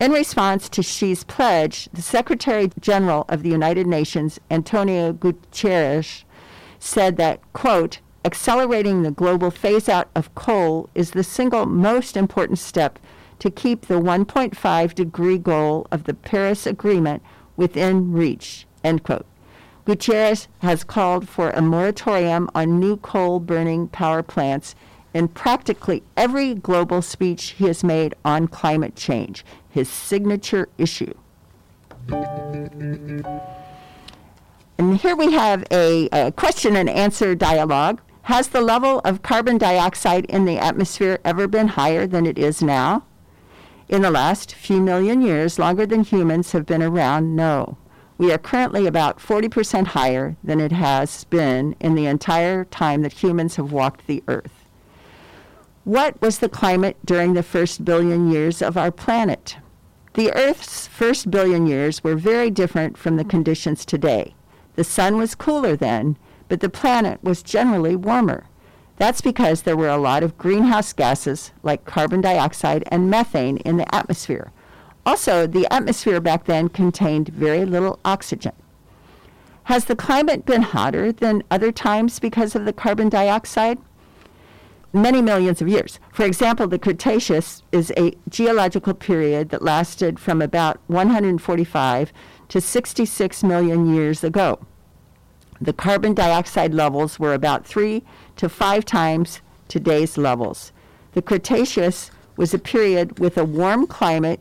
In 0.00 0.10
response 0.10 0.68
to 0.70 0.82
Xi's 0.82 1.22
pledge, 1.24 1.88
the 1.92 2.02
Secretary 2.02 2.70
General 2.80 3.24
of 3.28 3.42
the 3.42 3.50
United 3.50 3.86
Nations, 3.86 4.40
Antonio 4.50 5.12
Guterres, 5.12 6.24
said 6.78 7.16
that, 7.18 7.40
quote, 7.52 8.00
accelerating 8.24 9.02
the 9.02 9.10
global 9.10 9.50
phase 9.50 9.88
out 9.88 10.08
of 10.14 10.34
coal 10.34 10.88
is 10.94 11.12
the 11.12 11.22
single 11.22 11.66
most 11.66 12.16
important 12.16 12.58
step 12.58 12.98
to 13.38 13.50
keep 13.50 13.86
the 13.86 14.00
1.5 14.00 14.94
degree 14.94 15.38
goal 15.38 15.86
of 15.90 16.04
the 16.04 16.14
Paris 16.14 16.66
Agreement 16.66 17.22
within 17.56 18.12
reach, 18.12 18.66
end 18.84 19.02
quote. 19.02 19.26
Guterres 19.84 20.46
has 20.60 20.84
called 20.84 21.28
for 21.28 21.50
a 21.50 21.60
moratorium 21.60 22.48
on 22.54 22.78
new 22.78 22.96
coal 22.98 23.40
burning 23.40 23.88
power 23.88 24.22
plants 24.22 24.76
in 25.12 25.28
practically 25.28 26.02
every 26.16 26.54
global 26.54 27.02
speech 27.02 27.50
he 27.50 27.66
has 27.66 27.82
made 27.82 28.14
on 28.24 28.48
climate 28.48 28.94
change, 28.94 29.44
his 29.68 29.88
signature 29.88 30.68
issue. 30.78 31.12
And 34.78 34.96
here 34.98 35.16
we 35.16 35.32
have 35.32 35.64
a, 35.70 36.08
a, 36.12 36.32
question 36.32 36.76
and 36.76 36.88
answer 36.88 37.34
dialogue. 37.34 38.00
Has 38.22 38.48
the 38.48 38.60
level 38.60 39.00
of 39.00 39.22
carbon 39.22 39.58
dioxide 39.58 40.24
in 40.26 40.44
the 40.44 40.58
atmosphere 40.58 41.18
ever 41.24 41.48
been 41.48 41.68
higher 41.68 42.06
than 42.06 42.24
it 42.24 42.38
is 42.38 42.62
now? 42.62 43.04
In 43.88 44.02
the 44.02 44.10
last 44.10 44.54
few 44.54 44.80
million 44.80 45.20
years, 45.22 45.58
longer 45.58 45.86
than 45.86 46.04
humans 46.04 46.52
have 46.52 46.66
been 46.66 46.82
around, 46.82 47.36
no. 47.36 47.76
We 48.22 48.30
are 48.30 48.38
currently 48.38 48.86
about 48.86 49.18
40% 49.18 49.84
higher 49.84 50.36
than 50.44 50.60
it 50.60 50.70
has 50.70 51.24
been 51.24 51.74
in 51.80 51.96
the 51.96 52.06
entire 52.06 52.64
time 52.66 53.02
that 53.02 53.14
humans 53.14 53.56
have 53.56 53.72
walked 53.72 54.06
the 54.06 54.22
earth. 54.28 54.64
What 55.82 56.22
was 56.22 56.38
the 56.38 56.48
climate 56.48 56.96
during 57.04 57.34
the 57.34 57.42
first 57.42 57.84
billion 57.84 58.30
years 58.30 58.62
of 58.62 58.76
our 58.76 58.92
planet? 58.92 59.56
The 60.14 60.32
Earth's 60.34 60.86
first 60.86 61.32
billion 61.32 61.66
years 61.66 62.04
were 62.04 62.14
very 62.14 62.48
different 62.48 62.96
from 62.96 63.16
the 63.16 63.24
conditions 63.24 63.84
today. 63.84 64.36
The 64.76 64.84
sun 64.84 65.16
was 65.16 65.34
cooler 65.34 65.74
then, 65.74 66.16
but 66.48 66.60
the 66.60 66.70
planet 66.70 67.18
was 67.24 67.42
generally 67.42 67.96
warmer. 67.96 68.44
That's 68.98 69.20
because 69.20 69.62
there 69.62 69.76
were 69.76 69.88
a 69.88 69.96
lot 69.96 70.22
of 70.22 70.38
greenhouse 70.38 70.92
gases 70.92 71.50
like 71.64 71.86
carbon 71.86 72.20
dioxide 72.20 72.84
and 72.86 73.10
methane 73.10 73.56
in 73.56 73.78
the 73.78 73.92
atmosphere 73.92 74.52
also, 75.04 75.46
the 75.46 75.72
atmosphere 75.72 76.20
back 76.20 76.44
then 76.44 76.68
contained 76.68 77.28
very 77.28 77.64
little 77.64 77.98
oxygen. 78.04 78.52
Has 79.64 79.84
the 79.84 79.96
climate 79.96 80.44
been 80.44 80.62
hotter 80.62 81.12
than 81.12 81.42
other 81.50 81.72
times 81.72 82.18
because 82.18 82.54
of 82.54 82.64
the 82.64 82.72
carbon 82.72 83.08
dioxide? 83.08 83.78
Many 84.92 85.22
millions 85.22 85.62
of 85.62 85.68
years. 85.68 85.98
For 86.12 86.24
example, 86.24 86.66
the 86.66 86.78
Cretaceous 86.78 87.62
is 87.72 87.92
a 87.96 88.12
geological 88.28 88.92
period 88.92 89.48
that 89.48 89.62
lasted 89.62 90.18
from 90.18 90.42
about 90.42 90.78
145 90.88 92.12
to 92.48 92.60
66 92.60 93.42
million 93.42 93.94
years 93.94 94.22
ago. 94.22 94.58
The 95.60 95.72
carbon 95.72 96.12
dioxide 96.12 96.74
levels 96.74 97.18
were 97.18 97.32
about 97.32 97.66
three 97.66 98.02
to 98.36 98.48
five 98.48 98.84
times 98.84 99.40
today's 99.68 100.18
levels. 100.18 100.72
The 101.12 101.22
Cretaceous 101.22 102.10
was 102.36 102.52
a 102.52 102.58
period 102.58 103.18
with 103.18 103.38
a 103.38 103.44
warm 103.44 103.86
climate 103.86 104.40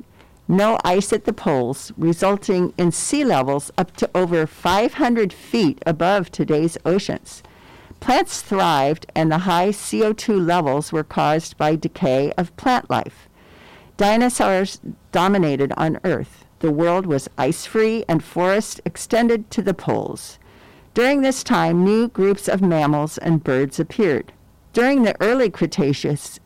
no 0.52 0.78
ice 0.84 1.14
at 1.14 1.24
the 1.24 1.34
poles, 1.34 1.94
resulting 1.98 2.74
in 2.78 2.92
sea 2.92 3.24
levels 3.24 3.72
up 3.78 3.96
to 3.96 4.10
over 4.14 4.46
500 4.46 5.32
feet 5.32 5.82
above 5.86 6.30
today's 6.30 6.78
oceans. 6.86 7.42
Plants 8.02 8.42
thrived, 8.42 9.06
and 9.16 9.32
the 9.32 9.40
high 9.40 9.70
CO2 9.70 10.46
levels 10.46 10.92
were 10.92 11.06
caused 11.06 11.58
by 11.58 11.76
decay 11.78 12.34
of 12.38 12.56
plant 12.58 12.90
life. 12.90 13.30
Dinosaurs 13.96 14.82
dominated 15.14 15.72
on 15.78 16.00
Earth. 16.04 16.44
The 16.60 16.72
world 16.72 17.06
was 17.06 17.30
ice 17.38 17.66
free, 17.66 18.04
and 18.10 18.22
forests 18.22 18.82
extended 18.84 19.50
to 19.52 19.62
the 19.62 19.74
poles. 19.74 20.38
During 20.94 21.22
this 21.22 21.44
time, 21.44 21.86
new 21.86 22.10
groups 22.10 22.50
of 22.50 22.62
mammals 22.62 23.18
and 23.20 23.42
birds 23.42 23.80
appeared. 23.80 24.34
During 24.74 25.04
the 25.04 25.16
early 25.22 25.50
Cretaceous, 25.50 26.41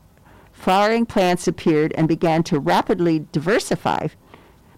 flowering 0.56 1.06
plants 1.06 1.48
appeared 1.48 1.94
and 1.94 2.08
began 2.08 2.42
to 2.42 2.60
rapidly 2.60 3.28
diversify, 3.32 4.08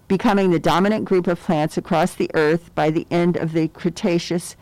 becoming 0.07 0.51
the 0.51 0.60
dominant 0.60 1.05
group 1.05 1.27
of 1.27 1.39
plants 1.39 1.77
across 1.77 2.13
the 2.13 2.29
earth 2.34 2.74
by 2.75 2.89
the 2.89 3.07
end 3.10 3.38
of 3.38 3.53
the 3.53 3.67
Cretaceous, 3.69 4.57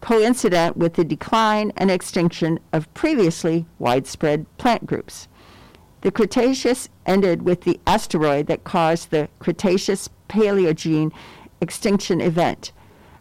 coincident 0.00 0.76
with 0.76 0.94
the 0.94 1.04
decline 1.04 1.72
and 1.76 1.90
extinction 1.90 2.58
of 2.72 2.92
previously 2.94 3.66
widespread 3.78 4.46
plant 4.56 4.86
groups. 4.86 5.28
The 6.00 6.12
Cretaceous 6.12 6.88
ended 7.04 7.42
with 7.42 7.62
the 7.62 7.78
asteroid 7.86 8.46
that 8.46 8.64
caused 8.64 9.10
the 9.10 9.28
Cretaceous 9.40 10.08
Paleogene 10.28 11.12
extinction 11.60 12.20
event 12.22 12.72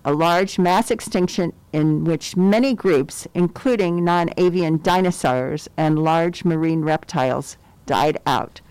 a 0.06 0.14
large 0.14 0.58
mass 0.58 0.92
extinction 0.92 1.54
in 1.74 2.04
which 2.04 2.38
many 2.38 2.74
groups, 2.74 3.28
including 3.34 4.04
non 4.04 4.30
avian 4.38 4.82
dinosaurs 4.82 5.68
and 5.78 6.00
large 6.00 6.46
marine 6.46 6.82
reptiles, 6.82 7.58
died 7.86 8.18
out. 8.26 8.62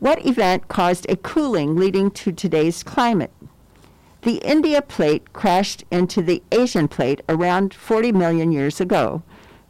What 0.00 0.24
event 0.24 0.68
caused 0.68 1.08
a 1.08 1.16
cooling 1.16 1.76
leading 1.76 2.10
to 2.12 2.32
today's 2.32 2.82
climate? 2.82 3.32
The 4.22 4.36
India 4.38 4.82
plate 4.82 5.32
crashed 5.32 5.84
into 5.90 6.22
the 6.22 6.42
Asian 6.50 6.88
plate 6.88 7.20
around 7.28 7.72
40 7.72 8.12
million 8.12 8.52
years 8.52 8.80
ago, 8.80 9.22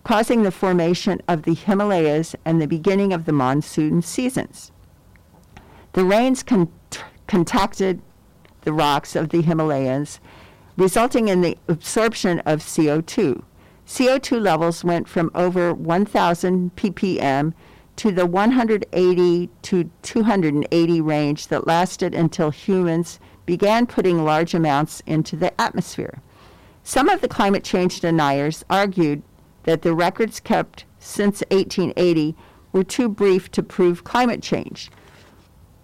causing 0.04 0.42
the 0.42 0.50
formation 0.50 1.20
of 1.28 1.42
the 1.42 1.54
Himalayas 1.54 2.34
and 2.44 2.60
the 2.60 2.66
beginning 2.66 3.12
of 3.12 3.26
the 3.26 3.32
monsoon 3.32 4.00
seasons. 4.00 4.72
The 5.92 6.04
rains 6.04 6.42
con- 6.42 6.72
contacted 7.26 8.00
the 8.68 8.72
rocks 8.74 9.16
of 9.16 9.30
the 9.30 9.40
Himalayas, 9.40 10.20
resulting 10.76 11.28
in 11.28 11.40
the 11.40 11.56
absorption 11.68 12.40
of 12.40 12.60
CO2. 12.60 13.42
CO2 13.86 14.42
levels 14.42 14.84
went 14.84 15.08
from 15.08 15.30
over 15.34 15.72
1,000 15.72 16.76
ppm 16.76 17.54
to 17.96 18.12
the 18.12 18.26
180 18.26 19.48
to 19.62 19.90
280 20.02 21.00
range 21.00 21.46
that 21.46 21.66
lasted 21.66 22.14
until 22.14 22.50
humans 22.50 23.18
began 23.46 23.86
putting 23.86 24.22
large 24.22 24.52
amounts 24.52 25.00
into 25.06 25.34
the 25.34 25.58
atmosphere. 25.58 26.20
Some 26.84 27.08
of 27.08 27.22
the 27.22 27.28
climate 27.28 27.64
change 27.64 28.00
deniers 28.00 28.66
argued 28.68 29.22
that 29.62 29.80
the 29.80 29.94
records 29.94 30.40
kept 30.40 30.84
since 30.98 31.42
1880 31.50 32.36
were 32.72 32.84
too 32.84 33.08
brief 33.08 33.50
to 33.52 33.62
prove 33.62 34.04
climate 34.04 34.42
change. 34.42 34.90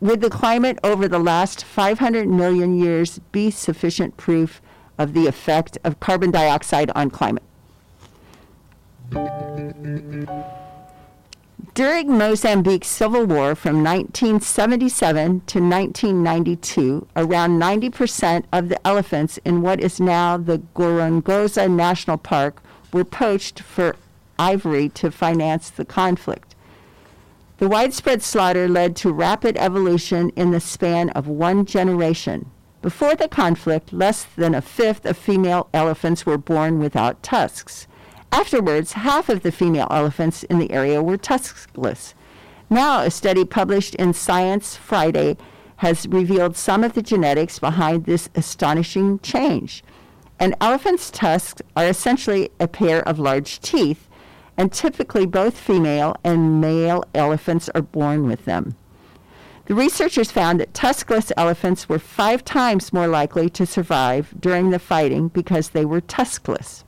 Would 0.05 0.21
the 0.21 0.29
climate 0.29 0.79
over 0.85 1.09
the 1.09 1.19
last 1.19 1.65
500 1.65 2.29
million 2.29 2.79
years 2.79 3.21
be 3.33 3.51
sufficient 3.51 4.19
proof 4.19 4.61
of 4.99 5.15
the 5.15 5.27
effect 5.27 5.79
of 5.83 5.99
carbon 5.99 6.31
dioxide 6.31 6.91
on 6.95 7.09
climate? 7.09 7.43
During 11.73 12.19
Mozambique's 12.19 12.89
civil 12.89 13.25
war 13.25 13.55
from 13.55 13.83
1977 13.83 15.41
to 15.47 15.59
1992, 15.59 17.07
around 17.17 17.59
90% 17.59 18.45
of 18.53 18.69
the 18.69 18.87
elephants 18.87 19.39
in 19.47 19.63
what 19.63 19.81
is 19.81 20.01
now 20.01 20.37
the 20.37 20.59
Gorongosa 20.77 21.71
National 21.71 22.19
Park 22.19 22.63
were 22.93 23.07
poached 23.07 23.61
for 23.61 23.97
ivory 24.39 24.91
to 24.91 25.11
finance 25.11 25.71
the 25.71 25.87
conflict. 25.87 26.54
The 27.59 27.69
widespread 27.69 28.23
slaughter 28.23 28.69
led 28.69 28.97
to 28.97 29.13
rapid 29.13 29.57
evolution 29.59 30.31
in 30.31 30.51
the 30.51 30.61
span 30.61 31.11
of 31.11 31.29
one 31.29 31.65
generation. 31.65 32.51
Before 32.83 33.15
the 33.15 33.29
conflict, 33.29 33.93
less 33.93 34.25
than 34.25 34.55
a 34.55 34.61
fifth 34.61 35.07
of 35.07 35.17
female 35.17 35.69
elephants 35.73 36.27
were 36.27 36.37
born 36.37 36.81
without 36.81 37.23
tusks. 37.23 37.87
Afterwards, 38.33 38.95
half 38.95 39.29
of 39.29 39.43
the 39.43 39.53
female 39.53 39.87
elephants 39.91 40.43
in 40.43 40.59
the 40.59 40.73
area 40.73 41.01
were 41.01 41.17
tuskless. 41.17 42.15
Now, 42.69 43.03
a 43.03 43.11
study 43.11 43.45
published 43.45 43.95
in 43.95 44.13
Science 44.13 44.77
Friday 44.77 45.37
has 45.77 46.09
revealed 46.09 46.57
some 46.57 46.83
of 46.83 46.95
the 46.95 47.03
genetics 47.03 47.61
behind 47.61 48.05
this 48.05 48.29
astonishing 48.35 49.21
change. 49.21 49.85
An 50.41 50.57
elephant's 50.61 51.11
tusks 51.11 51.63
are 51.77 51.87
essentially 51.87 52.51
a 52.59 52.67
pair 52.67 53.07
of 53.09 53.21
large 53.21 53.61
teeth, 53.61 54.09
and 54.57 54.73
typically 54.73 55.27
both 55.27 55.59
female 55.59 56.17
and 56.25 56.61
male 56.61 57.05
elephants 57.15 57.69
are 57.75 57.83
born 57.83 58.27
with 58.27 58.45
them. 58.45 58.77
The 59.67 59.75
researchers 59.75 60.31
found 60.31 60.61
that 60.61 60.75
tuskless 60.75 61.33
elephants 61.37 61.89
were 61.89 61.99
five 61.99 62.45
times 62.45 62.93
more 62.93 63.07
likely 63.07 63.49
to 63.51 63.65
survive 63.65 64.35
during 64.39 64.71
the 64.71 64.79
fighting 64.79 65.29
because 65.29 65.71
they 65.71 65.87
were 65.87 66.03
tuskless. 66.03 66.85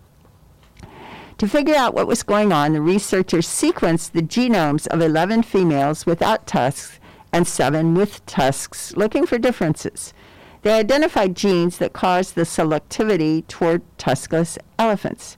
To 1.38 1.48
figure 1.48 1.74
out 1.74 1.94
what 1.94 2.06
was 2.06 2.22
going 2.22 2.52
on, 2.52 2.72
the 2.72 2.80
researchers 2.80 3.46
sequenced 3.46 4.12
the 4.12 4.22
genomes 4.22 4.86
of 4.88 5.00
11 5.00 5.42
females 5.42 6.06
without 6.06 6.46
tusks 6.46 6.98
and 7.32 7.46
seven 7.46 7.94
with 7.94 8.24
tusks, 8.26 8.96
looking 8.96 9.26
for 9.26 9.38
differences. 9.38 10.14
They 10.62 10.72
identified 10.72 11.36
genes 11.36 11.78
that 11.78 11.92
caused 11.92 12.34
the 12.34 12.42
selectivity 12.42 13.46
toward 13.46 13.82
tuskless 13.98 14.58
elephants. 14.78 15.36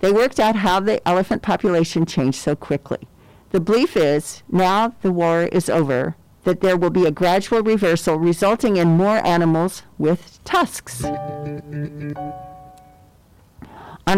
They 0.00 0.12
worked 0.12 0.40
out 0.40 0.56
how 0.56 0.80
the 0.80 1.06
elephant 1.06 1.42
population 1.42 2.06
changed 2.06 2.38
so 2.38 2.56
quickly. 2.56 3.06
The 3.50 3.60
belief 3.60 3.96
is 3.96 4.42
now 4.50 4.94
the 5.02 5.12
war 5.12 5.42
is 5.44 5.68
over, 5.68 6.16
that 6.44 6.62
there 6.62 6.76
will 6.76 6.90
be 6.90 7.04
a 7.04 7.10
gradual 7.10 7.62
reversal 7.62 8.16
resulting 8.16 8.76
in 8.76 8.88
more 8.88 9.24
animals 9.26 9.82
with 9.98 10.38
tusks. 10.44 11.04
On 11.04 12.14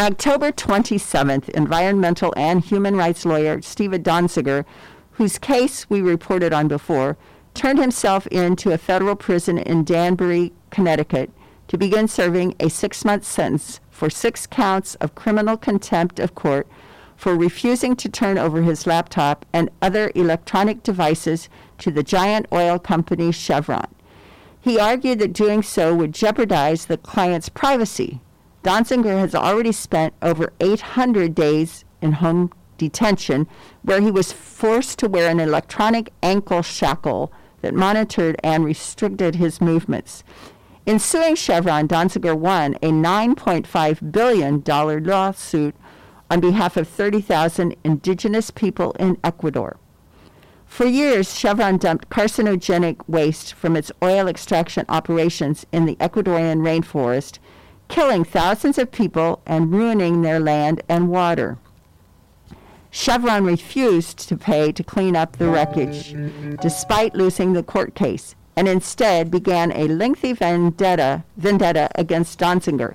October 0.01 0.53
27th, 0.53 1.49
environmental 1.51 2.33
and 2.37 2.65
human 2.65 2.97
rights 2.97 3.27
lawyer 3.27 3.61
Steve 3.61 3.91
Donziger, 3.91 4.65
whose 5.13 5.39
case 5.39 5.91
we 5.91 6.01
reported 6.01 6.53
on 6.53 6.69
before, 6.69 7.17
turned 7.55 7.79
himself 7.79 8.27
in 8.29 8.57
to 8.57 8.73
a 8.73 8.79
federal 8.79 9.17
prison 9.17 9.59
in 9.59 9.85
Danbury, 9.85 10.53
Connecticut, 10.71 11.31
to 11.69 11.77
begin 11.77 12.09
serving 12.09 12.55
a 12.61 12.71
six 12.71 13.05
month 13.05 13.25
sentence 13.25 13.81
for 14.03 14.11
six 14.11 14.49
counts 14.49 14.97
of 14.97 15.15
criminal 15.15 15.57
contempt 15.57 16.19
of 16.19 16.35
court 16.35 16.67
for 17.15 17.37
refusing 17.37 17.95
to 17.95 18.09
turn 18.09 18.37
over 18.37 18.63
his 18.63 18.85
laptop 18.85 19.47
and 19.53 19.71
other 19.81 20.11
electronic 20.17 20.83
devices 20.83 21.49
to 21.79 21.89
the 21.89 22.03
giant 22.03 22.45
oil 22.53 22.81
company 22.81 23.31
Chevron. 23.31 23.87
He 24.61 24.77
argued 24.77 25.21
that 25.21 25.33
doing 25.33 25.63
so 25.63 25.95
would 25.95 26.13
jeopardize 26.13 26.87
the 26.87 26.97
client's 26.97 27.49
privacy 27.49 28.21
Donziger 28.65 29.21
has 29.21 29.37
already 29.37 29.71
spent 29.71 30.15
over 30.21 30.53
800 30.59 31.33
days 31.33 31.85
in 32.01 32.15
home 32.15 32.51
detention, 32.79 33.47
where 33.83 34.01
he 34.01 34.11
was 34.11 34.33
forced 34.33 34.99
to 34.99 35.09
wear 35.09 35.31
an 35.31 35.39
electronic 35.39 36.13
ankle 36.25 36.63
shackle 36.63 37.33
that 37.61 37.73
monitored 37.73 38.35
and 38.43 38.65
restricted 38.65 39.37
his 39.37 39.61
movements. 39.61 40.25
In 40.85 40.99
suing 40.99 41.37
Chevron, 41.37 41.87
Donziger 41.87 42.37
won 42.37 42.75
a 42.83 42.91
$9.5 42.91 44.11
billion 44.11 44.63
lawsuit 45.05 45.77
on 46.29 46.41
behalf 46.41 46.77
of 46.77 46.89
30,000 46.89 47.77
indigenous 47.85 48.51
people 48.51 48.93
in 48.99 49.17
Ecuador. 49.23 49.77
For 50.67 50.87
years, 50.87 51.39
Chevron 51.39 51.77
dumped 51.77 52.09
carcinogenic 52.09 53.07
waste 53.07 53.53
from 53.55 53.77
its 53.77 53.93
oil 54.03 54.27
extraction 54.27 54.85
operations 54.89 55.67
in 55.71 55.85
the 55.85 55.97
Ecuadorian 55.97 56.61
rainforest 56.63 57.39
killing 57.89 58.25
thousands 58.25 58.79
of 58.79 58.91
people 58.91 59.43
and 59.45 59.71
ruining 59.71 60.23
their 60.23 60.41
land 60.41 60.81
and 60.89 61.09
water. 61.09 61.59
Chevron 62.91 63.45
refused 63.45 64.27
to 64.29 64.37
pay 64.37 64.73
to 64.73 64.83
clean 64.83 65.15
up 65.15 65.37
the 65.37 65.49
wreckage, 65.49 66.17
despite 66.61 67.15
losing 67.15 67.53
the 67.53 67.63
court 67.63 67.95
case, 67.95 68.35
and 68.57 68.69
instead 68.69 69.31
began 69.31 69.73
a 69.73 69.89
lengthy 69.89 70.33
vendetta, 70.33 71.25
vendetta 71.37 71.89
against 71.95 72.39
Donziger. 72.39 72.95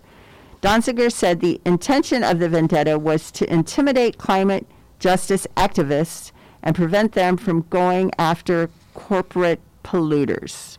Donziger 0.62 1.12
said 1.12 1.40
the 1.40 1.62
intention 1.66 2.24
of 2.24 2.40
the 2.40 2.50
vendetta 2.50 2.98
was 2.98 3.32
to 3.32 3.52
intimidate 3.52 4.18
climate 4.18 4.66
justice 5.00 5.48
activists 5.56 6.32
and 6.64 6.76
prevent 6.76 7.14
them 7.14 7.38
from 7.38 7.66
going 7.70 8.12
after 8.18 8.70
corporate 8.94 9.62
polluters. 9.84 10.78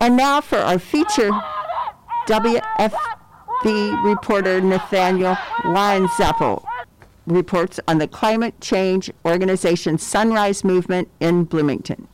And 0.00 0.16
now 0.16 0.40
for 0.40 0.58
our 0.58 0.78
feature, 0.78 1.30
WFB 2.26 4.04
reporter 4.04 4.60
Nathaniel 4.60 5.34
Weinzapfel 5.64 6.64
reports 7.26 7.78
on 7.86 7.98
the 7.98 8.08
climate 8.08 8.60
change 8.60 9.10
organization 9.24 9.98
Sunrise 9.98 10.64
Movement 10.64 11.08
in 11.20 11.44
Bloomington. 11.44 12.08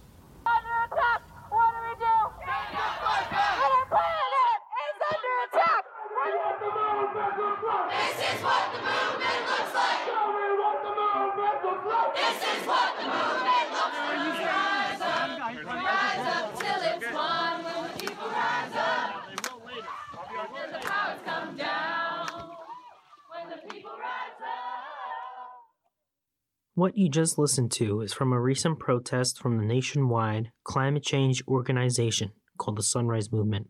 What 26.79 26.97
you 26.97 27.09
just 27.09 27.39
listened 27.39 27.73
to 27.73 28.03
is 28.03 28.13
from 28.13 28.33
a 28.33 28.41
recent 28.41 28.79
protest 28.79 29.41
from 29.41 29.59
the 29.59 29.65
nationwide 29.65 30.53
climate 30.63 31.03
change 31.03 31.43
organization 31.49 32.31
called 32.57 32.79
the 32.79 32.85
Sunrise 32.85 33.33
Movement. 33.33 33.67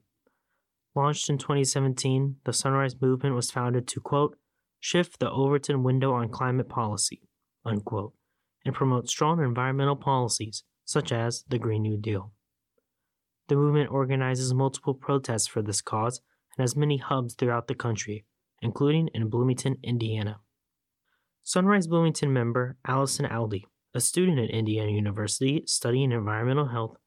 Launched 0.94 1.31
in 1.31 1.38
2017, 1.38 2.37
the 2.44 2.53
Sunrise 2.53 3.01
Movement 3.01 3.35
was 3.35 3.51
founded 3.51 3.88
to, 3.88 4.01
quote, 4.03 4.37
shift 4.79 5.21
the 5.21 5.31
Overton 5.31 5.83
window 5.83 6.12
on 6.12 6.29
climate 6.29 6.68
policy, 6.68 7.23
unquote, 7.64 8.12
and 8.66 8.75
promote 8.75 9.09
strong 9.09 9.42
environmental 9.42 9.97
policies, 9.97 10.64
such 10.85 11.11
as 11.11 11.44
the 11.49 11.59
Green 11.59 11.81
New 11.81 11.97
Deal. 11.97 12.35
The 13.49 13.57
movement 13.57 13.90
organizes 13.90 14.53
multiple 14.53 14.92
protests 14.92 15.47
for 15.47 15.62
this 15.62 15.81
cause 15.81 16.21
and 16.55 16.62
has 16.62 16.77
many 16.77 16.99
hubs 16.99 17.35
throughout 17.35 17.68
the 17.68 17.75
country, 17.75 18.27
including 18.61 19.09
in 19.14 19.31
Bloomington, 19.31 19.79
Indiana. 19.83 20.40
Sunrise 21.48 21.87
Bloomington 21.87 22.30
member 22.30 22.76
Allison 22.87 23.24
Aldi, 23.24 23.62
a 23.94 24.00
student 24.00 24.38
at 24.38 24.50
Indiana 24.50 24.92
University 24.92 25.62
studying 25.64 26.12
environmental 26.12 26.66
health, 26.66 26.98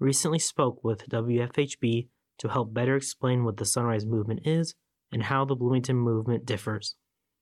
recently 0.00 0.40
spoke 0.40 0.82
with 0.82 1.08
WFHB 1.08 2.08
to 2.38 2.48
help 2.48 2.74
better 2.74 2.96
explain 2.96 3.44
what 3.44 3.56
the 3.56 3.64
Sunrise 3.64 4.04
Movement 4.04 4.40
is 4.44 4.74
and 5.12 5.22
how 5.22 5.44
the 5.44 5.54
Bloomington 5.54 5.94
movement 5.94 6.44
differs. 6.44 6.96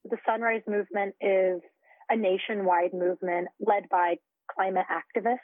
The 0.04 0.18
Sunrise 0.26 0.60
Movement 0.68 1.14
is 1.22 1.62
a 2.10 2.16
nationwide 2.18 2.92
movement 2.92 3.48
led 3.58 3.88
by 3.90 4.16
climate 4.54 4.84
activists. 4.92 5.38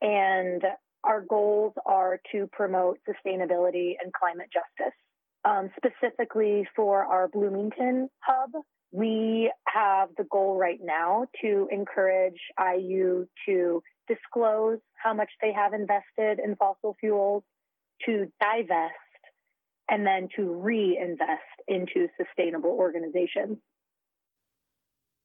and 0.00 0.64
our 1.04 1.20
goals 1.30 1.74
are 1.86 2.18
to 2.32 2.48
promote 2.50 2.98
sustainability 3.08 3.92
and 4.02 4.12
climate 4.12 4.48
justice. 4.52 4.96
Um, 5.44 5.70
specifically 5.76 6.66
for 6.74 7.04
our 7.04 7.28
Bloomington 7.28 8.08
hub, 8.18 8.50
we 8.90 9.52
have 9.66 10.08
the 10.16 10.24
goal 10.24 10.56
right 10.58 10.78
now 10.82 11.26
to 11.42 11.68
encourage 11.70 12.40
IU 12.58 13.26
to 13.46 13.82
disclose 14.08 14.78
how 15.02 15.12
much 15.12 15.30
they 15.42 15.52
have 15.52 15.74
invested 15.74 16.42
in 16.42 16.56
fossil 16.56 16.96
fuels, 16.98 17.42
to 18.06 18.26
divest, 18.40 18.94
and 19.90 20.06
then 20.06 20.28
to 20.36 20.54
reinvest 20.54 21.42
into 21.66 22.08
sustainable 22.16 22.70
organizations. 22.70 23.58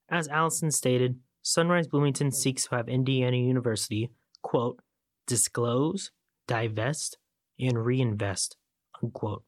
As 0.09 0.27
Allison 0.27 0.71
stated, 0.71 1.19
Sunrise 1.41 1.87
Bloomington 1.87 2.31
seeks 2.31 2.65
to 2.67 2.75
have 2.75 2.89
Indiana 2.89 3.37
University, 3.37 4.09
quote, 4.41 4.79
disclose, 5.27 6.11
divest, 6.47 7.17
and 7.59 7.85
reinvest, 7.85 8.57
unquote. 9.01 9.43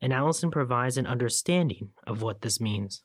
And 0.00 0.12
Allison 0.12 0.50
provides 0.50 0.96
an 0.96 1.06
understanding 1.06 1.90
of 2.06 2.22
what 2.22 2.42
this 2.42 2.60
means. 2.60 3.02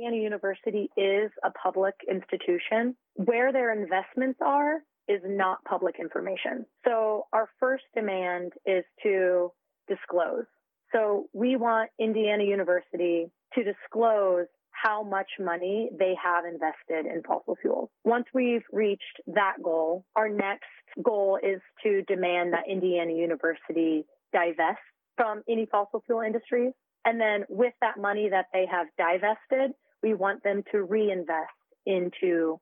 Indiana 0.00 0.22
University 0.22 0.88
is 0.96 1.30
a 1.44 1.50
public 1.50 1.94
institution. 2.10 2.96
Where 3.16 3.52
their 3.52 3.70
investments 3.72 4.38
are 4.40 4.78
is 5.08 5.20
not 5.24 5.62
public 5.64 5.96
information. 6.00 6.64
So 6.86 7.26
our 7.34 7.50
first 7.58 7.84
demand 7.94 8.52
is 8.64 8.84
to 9.02 9.52
disclose. 9.88 10.46
So 10.92 11.26
we 11.34 11.56
want 11.56 11.90
Indiana 11.98 12.44
University 12.44 13.26
to 13.54 13.62
disclose 13.62 14.46
how 14.70 15.02
much 15.02 15.28
money 15.38 15.90
they 15.98 16.14
have 16.22 16.44
invested 16.46 17.12
in 17.12 17.22
fossil 17.22 17.56
fuels. 17.60 17.90
Once 18.04 18.24
we've 18.32 18.62
reached 18.72 19.20
that 19.26 19.56
goal, 19.62 20.06
our 20.16 20.30
next 20.30 20.64
goal 21.02 21.38
is 21.42 21.60
to 21.82 22.02
demand 22.08 22.54
that 22.54 22.64
Indiana 22.66 23.12
University 23.12 24.06
divest 24.32 24.78
from 25.16 25.42
any 25.46 25.66
fossil 25.70 26.02
fuel 26.06 26.22
industries. 26.22 26.72
And 27.04 27.20
then 27.20 27.44
with 27.50 27.74
that 27.82 27.98
money 27.98 28.28
that 28.30 28.46
they 28.52 28.66
have 28.70 28.86
divested, 28.96 29.72
we 30.02 30.14
want 30.14 30.42
them 30.42 30.62
to 30.72 30.82
reinvest 30.82 31.50
into 31.86 32.58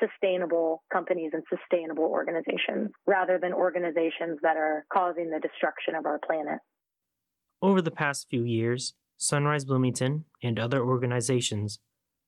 sustainable 0.00 0.84
companies 0.92 1.32
and 1.32 1.42
sustainable 1.48 2.04
organizations 2.04 2.90
rather 3.06 3.38
than 3.40 3.52
organizations 3.52 4.38
that 4.42 4.56
are 4.56 4.84
causing 4.92 5.30
the 5.30 5.40
destruction 5.40 5.94
of 5.94 6.06
our 6.06 6.20
planet. 6.24 6.58
Over 7.60 7.82
the 7.82 7.90
past 7.90 8.28
few 8.30 8.44
years, 8.44 8.94
Sunrise 9.16 9.64
Bloomington 9.64 10.24
and 10.42 10.58
other 10.58 10.80
organizations 10.80 11.80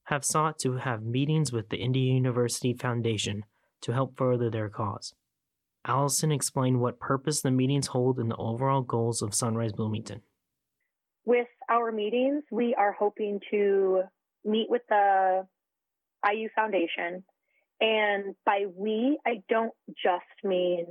have 0.05 0.25
sought 0.25 0.59
to 0.59 0.79
have 0.79 1.05
meetings 1.05 1.53
with 1.53 1.69
the 1.69 1.77
Indiana 1.77 2.17
University 2.17 2.75
Foundation 2.75 3.45
to 3.83 3.93
help 3.93 4.17
further 4.17 4.51
their 4.51 4.69
cause. 4.69 5.15
Allison 5.87 6.33
explained 6.33 6.81
what 6.81 6.99
purpose 6.99 7.41
the 7.41 7.51
meetings 7.51 7.89
hold 7.89 8.19
and 8.19 8.31
the 8.31 8.37
overall 8.37 8.83
goals 8.83 9.23
of 9.23 9.35
Sunrise 9.35 9.73
Bloomington. 9.73 10.23
With 11.25 11.47
our 11.71 11.93
meetings, 11.93 12.43
we 12.51 12.75
are 12.75 12.93
hoping 12.93 13.41
to 13.51 14.03
meet 14.45 14.69
with 14.69 14.83
the 14.89 15.47
IU 16.29 16.49
Foundation. 16.55 17.25
And 17.81 18.35
by 18.45 18.67
we, 18.75 19.19
I 19.27 19.43
don't 19.49 19.73
just 20.03 20.45
mean 20.45 20.87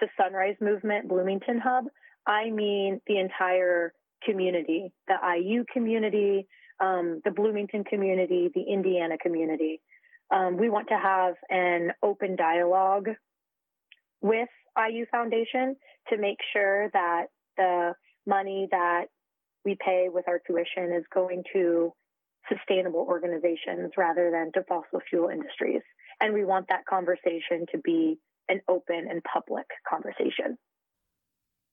the 0.00 0.08
Sunrise 0.20 0.56
Movement 0.60 1.08
Bloomington 1.08 1.58
Hub, 1.58 1.86
I 2.26 2.50
mean 2.50 3.00
the 3.06 3.18
entire 3.18 3.94
community, 4.22 4.92
the 5.08 5.14
IU 5.38 5.64
community, 5.72 6.46
um, 6.80 7.22
the 7.24 7.30
Bloomington 7.30 7.84
community, 7.84 8.50
the 8.54 8.62
Indiana 8.62 9.16
community. 9.18 9.80
Um, 10.30 10.56
we 10.56 10.68
want 10.68 10.88
to 10.88 10.98
have 10.98 11.34
an 11.48 11.92
open 12.02 12.36
dialogue 12.36 13.08
with 14.20 14.48
IU 14.76 15.06
Foundation 15.10 15.76
to 16.08 16.18
make 16.18 16.38
sure 16.52 16.90
that 16.92 17.26
the 17.56 17.94
money 18.26 18.68
that 18.70 19.06
we 19.64 19.76
pay 19.84 20.08
with 20.12 20.26
our 20.28 20.40
tuition 20.46 20.92
is 20.92 21.04
going 21.14 21.44
to 21.52 21.92
sustainable 22.48 23.06
organizations 23.08 23.92
rather 23.96 24.30
than 24.30 24.52
to 24.52 24.66
fossil 24.68 25.00
fuel 25.08 25.28
industries. 25.28 25.82
And 26.20 26.34
we 26.34 26.44
want 26.44 26.66
that 26.68 26.86
conversation 26.86 27.66
to 27.72 27.78
be 27.78 28.18
an 28.48 28.60
open 28.68 29.06
and 29.10 29.22
public 29.24 29.66
conversation. 29.88 30.56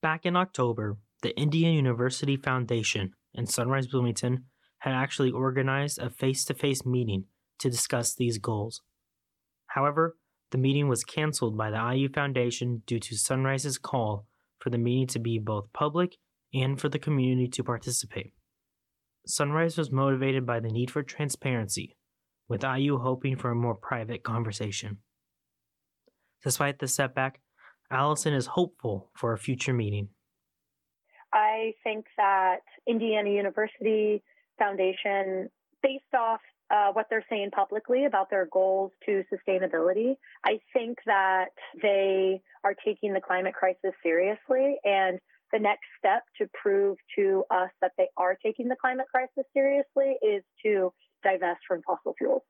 Back 0.02 0.26
in 0.26 0.36
October, 0.36 0.98
the 1.22 1.38
Indiana 1.40 1.76
University 1.76 2.36
Foundation 2.36 3.14
and 3.34 3.50
Sunrise 3.50 3.88
Bloomington 3.88 4.46
had 4.80 4.94
actually 4.94 5.32
organized 5.32 6.00
a 6.00 6.10
face 6.10 6.44
to 6.46 6.54
face 6.54 6.86
meeting 6.86 7.26
to 7.60 7.70
discuss 7.70 8.14
these 8.14 8.38
goals. 8.38 8.82
However, 9.68 10.18
the 10.52 10.58
meeting 10.58 10.88
was 10.88 11.04
canceled 11.04 11.58
by 11.58 11.72
the 11.72 11.94
IU 11.96 12.10
Foundation 12.10 12.84
due 12.86 13.00
to 13.00 13.16
Sunrise's 13.16 13.78
call 13.78 14.28
for 14.60 14.70
the 14.70 14.78
meeting 14.78 15.08
to 15.08 15.20
be 15.20 15.40
both 15.40 15.72
public 15.74 16.18
and 16.54 16.80
for 16.80 16.90
the 16.90 17.00
community 17.00 17.48
to 17.48 17.64
participate. 17.64 18.34
Sunrise 19.34 19.80
was 19.80 19.92
motivated 19.92 20.46
by 20.46 20.60
the 20.60 20.70
need 20.70 20.92
for 20.92 21.02
transparency, 21.02 21.98
with 22.48 22.64
IU 22.64 23.00
hoping 23.00 23.36
for 23.36 23.50
a 23.50 23.56
more 23.56 23.74
private 23.74 24.22
conversation. 24.22 25.00
Despite 26.44 26.78
the 26.78 26.88
setback, 26.88 27.40
Allison 27.90 28.36
is 28.36 28.46
hopeful 28.46 29.10
for 29.16 29.34
a 29.34 29.40
future 29.40 29.74
meeting. 29.74 30.10
I 31.34 31.74
think 31.84 32.06
that 32.16 32.60
Indiana 32.88 33.32
University 33.32 34.22
Foundation, 34.60 35.50
based 35.82 36.14
off 36.16 36.42
uh, 36.70 36.92
what 36.92 37.08
they're 37.10 37.26
saying 37.28 37.50
publicly 37.56 38.06
about 38.06 38.30
their 38.30 38.48
goals 38.54 38.92
to 39.08 39.24
sustainability, 39.34 40.14
I 40.46 40.60
think 40.74 41.00
that 41.08 41.48
they 41.82 42.40
are 42.64 42.76
taking 42.86 43.14
the 43.14 43.22
climate 43.22 43.56
crisis 43.56 43.96
seriously. 44.04 44.76
And 44.84 45.20
the 45.54 45.60
next 45.60 45.86
step 46.00 46.24
to 46.40 46.50
prove 46.60 46.98
to 47.16 47.44
us 47.52 47.70
that 47.80 47.92
they 47.98 48.08
are 48.18 48.36
taking 48.44 48.68
the 48.68 48.76
climate 48.76 49.06
crisis 49.10 49.46
seriously 49.54 50.16
is 50.22 50.44
to 50.66 50.92
divest 51.24 51.62
from 51.68 51.82
fossil 51.84 52.16
fuels. 52.18 52.42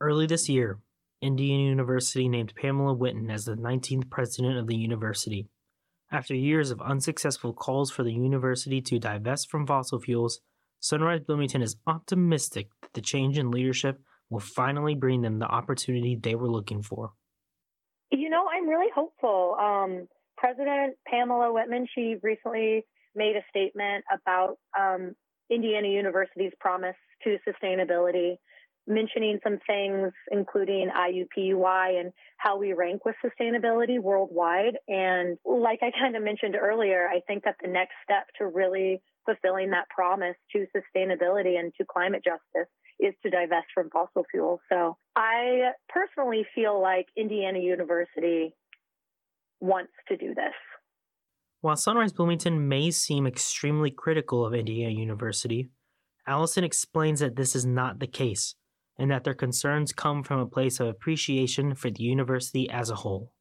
Early 0.00 0.26
this 0.26 0.48
year, 0.48 0.80
Indiana 1.22 1.62
University 1.62 2.28
named 2.28 2.52
Pamela 2.60 2.94
Whitten 2.94 3.32
as 3.32 3.44
the 3.44 3.54
19th 3.54 4.10
president 4.10 4.58
of 4.58 4.66
the 4.66 4.76
university. 4.76 5.48
After 6.10 6.34
years 6.34 6.70
of 6.70 6.82
unsuccessful 6.82 7.54
calls 7.54 7.90
for 7.90 8.02
the 8.02 8.12
university 8.12 8.82
to 8.82 8.98
divest 8.98 9.50
from 9.50 9.66
fossil 9.66 10.00
fuels, 10.00 10.40
Sunrise 10.80 11.20
Bloomington 11.20 11.62
is 11.62 11.76
optimistic 11.86 12.68
that 12.82 12.92
the 12.92 13.00
change 13.00 13.38
in 13.38 13.50
leadership 13.50 14.00
will 14.28 14.40
finally 14.40 14.94
bring 14.94 15.22
them 15.22 15.38
the 15.38 15.46
opportunity 15.46 16.16
they 16.16 16.34
were 16.34 16.50
looking 16.50 16.82
for. 16.82 17.12
You 18.10 18.28
know, 18.28 18.44
I'm 18.52 18.68
really 18.68 18.90
hopeful. 18.94 19.56
Um, 19.58 20.08
President 20.44 20.94
Pamela 21.06 21.50
Whitten, 21.50 21.86
she 21.94 22.16
recently 22.22 22.84
made 23.14 23.34
a 23.34 23.40
statement 23.48 24.04
about 24.12 24.58
um, 24.78 25.14
Indiana 25.50 25.88
University's 25.88 26.52
promise 26.60 26.96
to 27.22 27.38
sustainability 27.48 28.36
mentioning 28.86 29.38
some 29.42 29.58
things, 29.66 30.12
including 30.30 30.90
IUPUI 30.90 31.98
and 31.98 32.12
how 32.36 32.58
we 32.58 32.74
rank 32.74 33.06
with 33.06 33.14
sustainability 33.24 33.98
worldwide. 33.98 34.76
And 34.86 35.38
like 35.46 35.78
I 35.82 35.90
kind 35.98 36.14
of 36.14 36.22
mentioned 36.22 36.56
earlier, 36.60 37.08
I 37.08 37.20
think 37.26 37.44
that 37.44 37.56
the 37.62 37.68
next 37.70 37.94
step 38.04 38.26
to 38.36 38.46
really 38.46 39.00
fulfilling 39.24 39.70
that 39.70 39.88
promise 39.88 40.36
to 40.52 40.66
sustainability 40.76 41.58
and 41.58 41.72
to 41.78 41.86
climate 41.90 42.22
justice 42.22 42.70
is 43.00 43.14
to 43.22 43.30
divest 43.30 43.68
from 43.72 43.88
fossil 43.88 44.24
fuels. 44.30 44.60
So 44.70 44.98
I 45.16 45.70
personally 45.88 46.46
feel 46.54 46.80
like 46.80 47.06
Indiana 47.16 47.58
University 47.58 48.54
wants 49.60 49.92
to 50.08 50.16
do 50.16 50.34
this. 50.34 50.54
While 51.60 51.76
Sunrise 51.76 52.12
Bloomington 52.12 52.68
may 52.68 52.90
seem 52.90 53.26
extremely 53.26 53.90
critical 53.90 54.44
of 54.44 54.54
Indiana 54.54 54.92
University, 54.92 55.70
Allison 56.26 56.64
explains 56.64 57.20
that 57.20 57.36
this 57.36 57.54
is 57.54 57.64
not 57.64 58.00
the 58.00 58.06
case 58.06 58.54
and 58.98 59.10
that 59.10 59.24
their 59.24 59.34
concerns 59.34 59.92
come 59.92 60.22
from 60.22 60.40
a 60.40 60.46
place 60.46 60.80
of 60.80 60.88
appreciation 60.88 61.74
for 61.74 61.90
the 61.90 62.02
university 62.02 62.68
as 62.70 62.90
a 62.90 62.94
whole. 62.94 63.32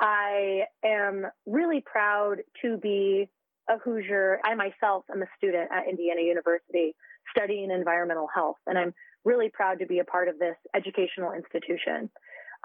I 0.00 0.62
am 0.84 1.26
really 1.46 1.82
proud 1.84 2.38
to 2.62 2.76
be 2.78 3.28
a 3.68 3.78
Hoosier. 3.78 4.40
I 4.44 4.54
myself 4.54 5.04
am 5.12 5.22
a 5.22 5.26
student 5.36 5.70
at 5.72 5.88
Indiana 5.88 6.22
University 6.22 6.94
studying 7.36 7.70
environmental 7.70 8.28
health, 8.34 8.56
and 8.66 8.78
I'm 8.78 8.94
really 9.24 9.50
proud 9.52 9.78
to 9.80 9.86
be 9.86 9.98
a 9.98 10.04
part 10.04 10.28
of 10.28 10.38
this 10.38 10.56
educational 10.74 11.32
institution. 11.32 12.10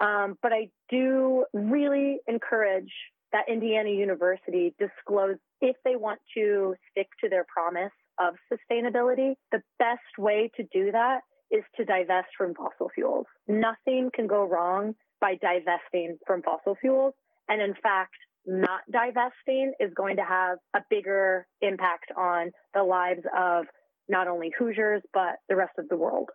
Um, 0.00 0.36
but 0.42 0.52
I 0.52 0.68
do 0.90 1.44
really 1.52 2.18
encourage 2.26 2.92
that 3.32 3.44
Indiana 3.48 3.90
University 3.90 4.74
disclose 4.78 5.36
if 5.60 5.76
they 5.84 5.96
want 5.96 6.20
to 6.36 6.74
stick 6.90 7.08
to 7.22 7.28
their 7.28 7.44
promise 7.52 7.92
of 8.18 8.34
sustainability. 8.52 9.34
The 9.50 9.62
best 9.78 10.00
way 10.18 10.50
to 10.56 10.62
do 10.72 10.92
that 10.92 11.20
is 11.50 11.62
to 11.76 11.84
divest 11.84 12.28
from 12.36 12.54
fossil 12.54 12.90
fuels. 12.94 13.26
Nothing 13.48 14.10
can 14.14 14.26
go 14.26 14.44
wrong 14.44 14.94
by 15.20 15.34
divesting 15.40 16.18
from 16.26 16.42
fossil 16.42 16.76
fuels. 16.80 17.14
And 17.48 17.60
in 17.60 17.74
fact, 17.82 18.14
not 18.46 18.80
divesting 18.90 19.72
is 19.80 19.90
going 19.96 20.16
to 20.16 20.24
have 20.24 20.58
a 20.74 20.80
bigger 20.90 21.46
impact 21.60 22.12
on 22.16 22.50
the 22.74 22.82
lives 22.82 23.22
of 23.36 23.64
not 24.08 24.28
only 24.28 24.52
Hoosiers, 24.58 25.02
but 25.12 25.36
the 25.48 25.56
rest 25.56 25.72
of 25.78 25.88
the 25.88 25.96
world. 25.96 26.28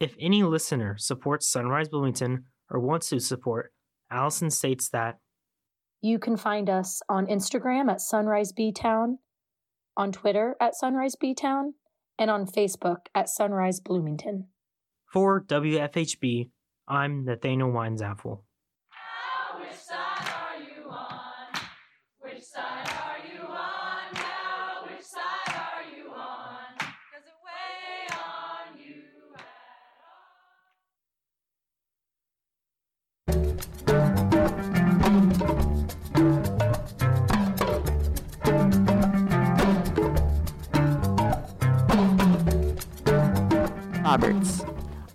If 0.00 0.14
any 0.20 0.42
listener 0.42 0.96
supports 0.98 1.48
Sunrise 1.48 1.88
Bloomington 1.88 2.44
or 2.70 2.80
wants 2.80 3.08
to 3.10 3.20
support, 3.20 3.72
Allison 4.10 4.50
states 4.50 4.88
that 4.90 5.18
You 6.00 6.18
can 6.18 6.36
find 6.36 6.70
us 6.70 7.02
on 7.08 7.26
Instagram 7.26 7.90
at 7.90 8.00
Sunrise 8.00 8.52
B 8.52 8.72
Town, 8.72 9.18
on 9.96 10.12
Twitter 10.12 10.56
at 10.60 10.74
Sunrise 10.74 11.16
B 11.16 11.34
Town, 11.34 11.74
and 12.18 12.30
on 12.30 12.46
Facebook 12.46 13.06
at 13.14 13.28
Sunrise 13.28 13.80
Bloomington. 13.80 14.48
for 15.12 15.42
WFHB, 15.42 16.50
I'm 16.86 17.24
Nathaniel 17.24 17.70
Weinzapfel. 17.70 18.43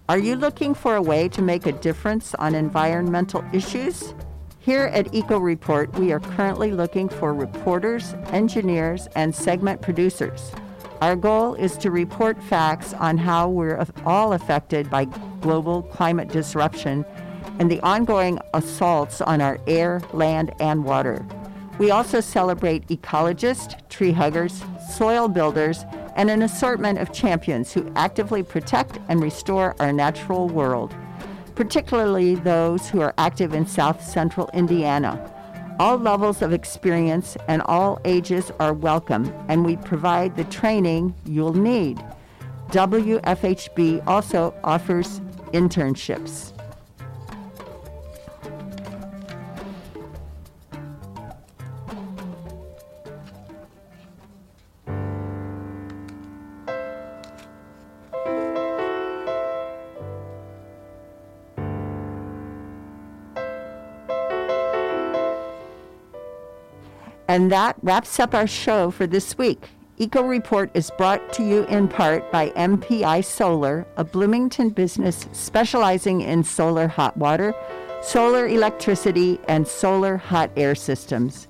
Are 0.10 0.18
you 0.18 0.38
looking 0.38 0.74
for 0.74 0.96
a 0.96 1.02
way 1.04 1.30
to 1.30 1.42
make 1.44 1.68
a 1.68 1.72
difference 1.72 2.34
on 2.34 2.56
environmental 2.56 3.46
issues? 3.54 4.16
Here 4.58 4.86
at 4.86 5.14
Eco 5.14 5.38
Report, 5.38 5.94
we 6.00 6.12
are 6.12 6.20
currently 6.20 6.72
looking 6.72 7.10
for 7.10 7.32
reporters, 7.32 8.16
engineers, 8.32 9.08
and 9.14 9.36
segment 9.36 9.84
producers. 9.84 10.52
Our 11.00 11.16
goal 11.16 11.54
is 11.54 11.78
to 11.78 11.92
report 11.92 12.42
facts 12.42 12.96
on 12.96 13.20
how 13.20 13.50
we're 13.50 13.86
all 14.04 14.34
affected 14.34 14.90
by 14.90 15.06
global 15.42 15.84
climate 15.84 16.30
disruption 16.30 17.06
and 17.60 17.70
the 17.70 17.80
ongoing 17.82 18.40
assaults 18.56 19.22
on 19.22 19.42
our 19.42 19.60
air, 19.68 20.02
land, 20.12 20.56
and 20.60 20.86
water. 20.86 21.24
We 21.78 21.92
also 21.92 22.20
celebrate 22.20 22.88
ecologists, 22.88 23.88
tree 23.90 24.14
huggers, 24.14 24.64
soil 24.92 25.28
builders, 25.28 25.86
and 26.20 26.30
an 26.30 26.42
assortment 26.42 27.00
of 27.00 27.14
champions 27.14 27.72
who 27.72 27.90
actively 27.96 28.44
protect 28.44 29.00
and 29.08 29.22
restore 29.22 29.74
our 29.80 29.94
natural 29.94 30.50
world, 30.50 30.94
particularly 31.56 32.36
those 32.36 32.90
who 32.90 33.00
are 33.00 33.14
active 33.18 33.54
in 33.54 33.66
south 33.66 34.04
central 34.04 34.50
Indiana. 34.54 35.34
All 35.80 35.96
levels 35.96 36.42
of 36.42 36.52
experience 36.52 37.38
and 37.48 37.62
all 37.62 38.02
ages 38.04 38.52
are 38.60 38.74
welcome, 38.74 39.34
and 39.48 39.66
we 39.66 39.78
provide 39.78 40.36
the 40.36 40.44
training 40.44 41.16
you'll 41.26 41.54
need. 41.54 42.04
WFHB 42.72 44.06
also 44.06 44.54
offers 44.66 45.22
internships. 45.54 46.52
And 67.30 67.52
that 67.52 67.76
wraps 67.84 68.20
up 68.20 68.34
our 68.34 68.48
show 68.48 68.90
for 68.90 69.06
this 69.06 69.38
week. 69.38 69.70
Eco 70.00 70.24
Report 70.24 70.72
is 70.74 70.90
brought 70.98 71.32
to 71.34 71.44
you 71.44 71.64
in 71.66 71.88
part 71.88 72.32
by 72.32 72.50
MPI 72.50 73.24
Solar, 73.24 73.86
a 73.98 74.04
Bloomington 74.04 74.72
business 74.72 75.28
specializing 75.32 76.22
in 76.22 76.44
solar 76.44 76.88
hot 76.88 77.16
water, 77.18 77.54
solar 78.02 78.48
electricity, 78.48 79.40
and 79.48 79.68
solar 79.68 80.18
hot 80.18 80.50
air 80.58 80.74
systems. 80.74 81.48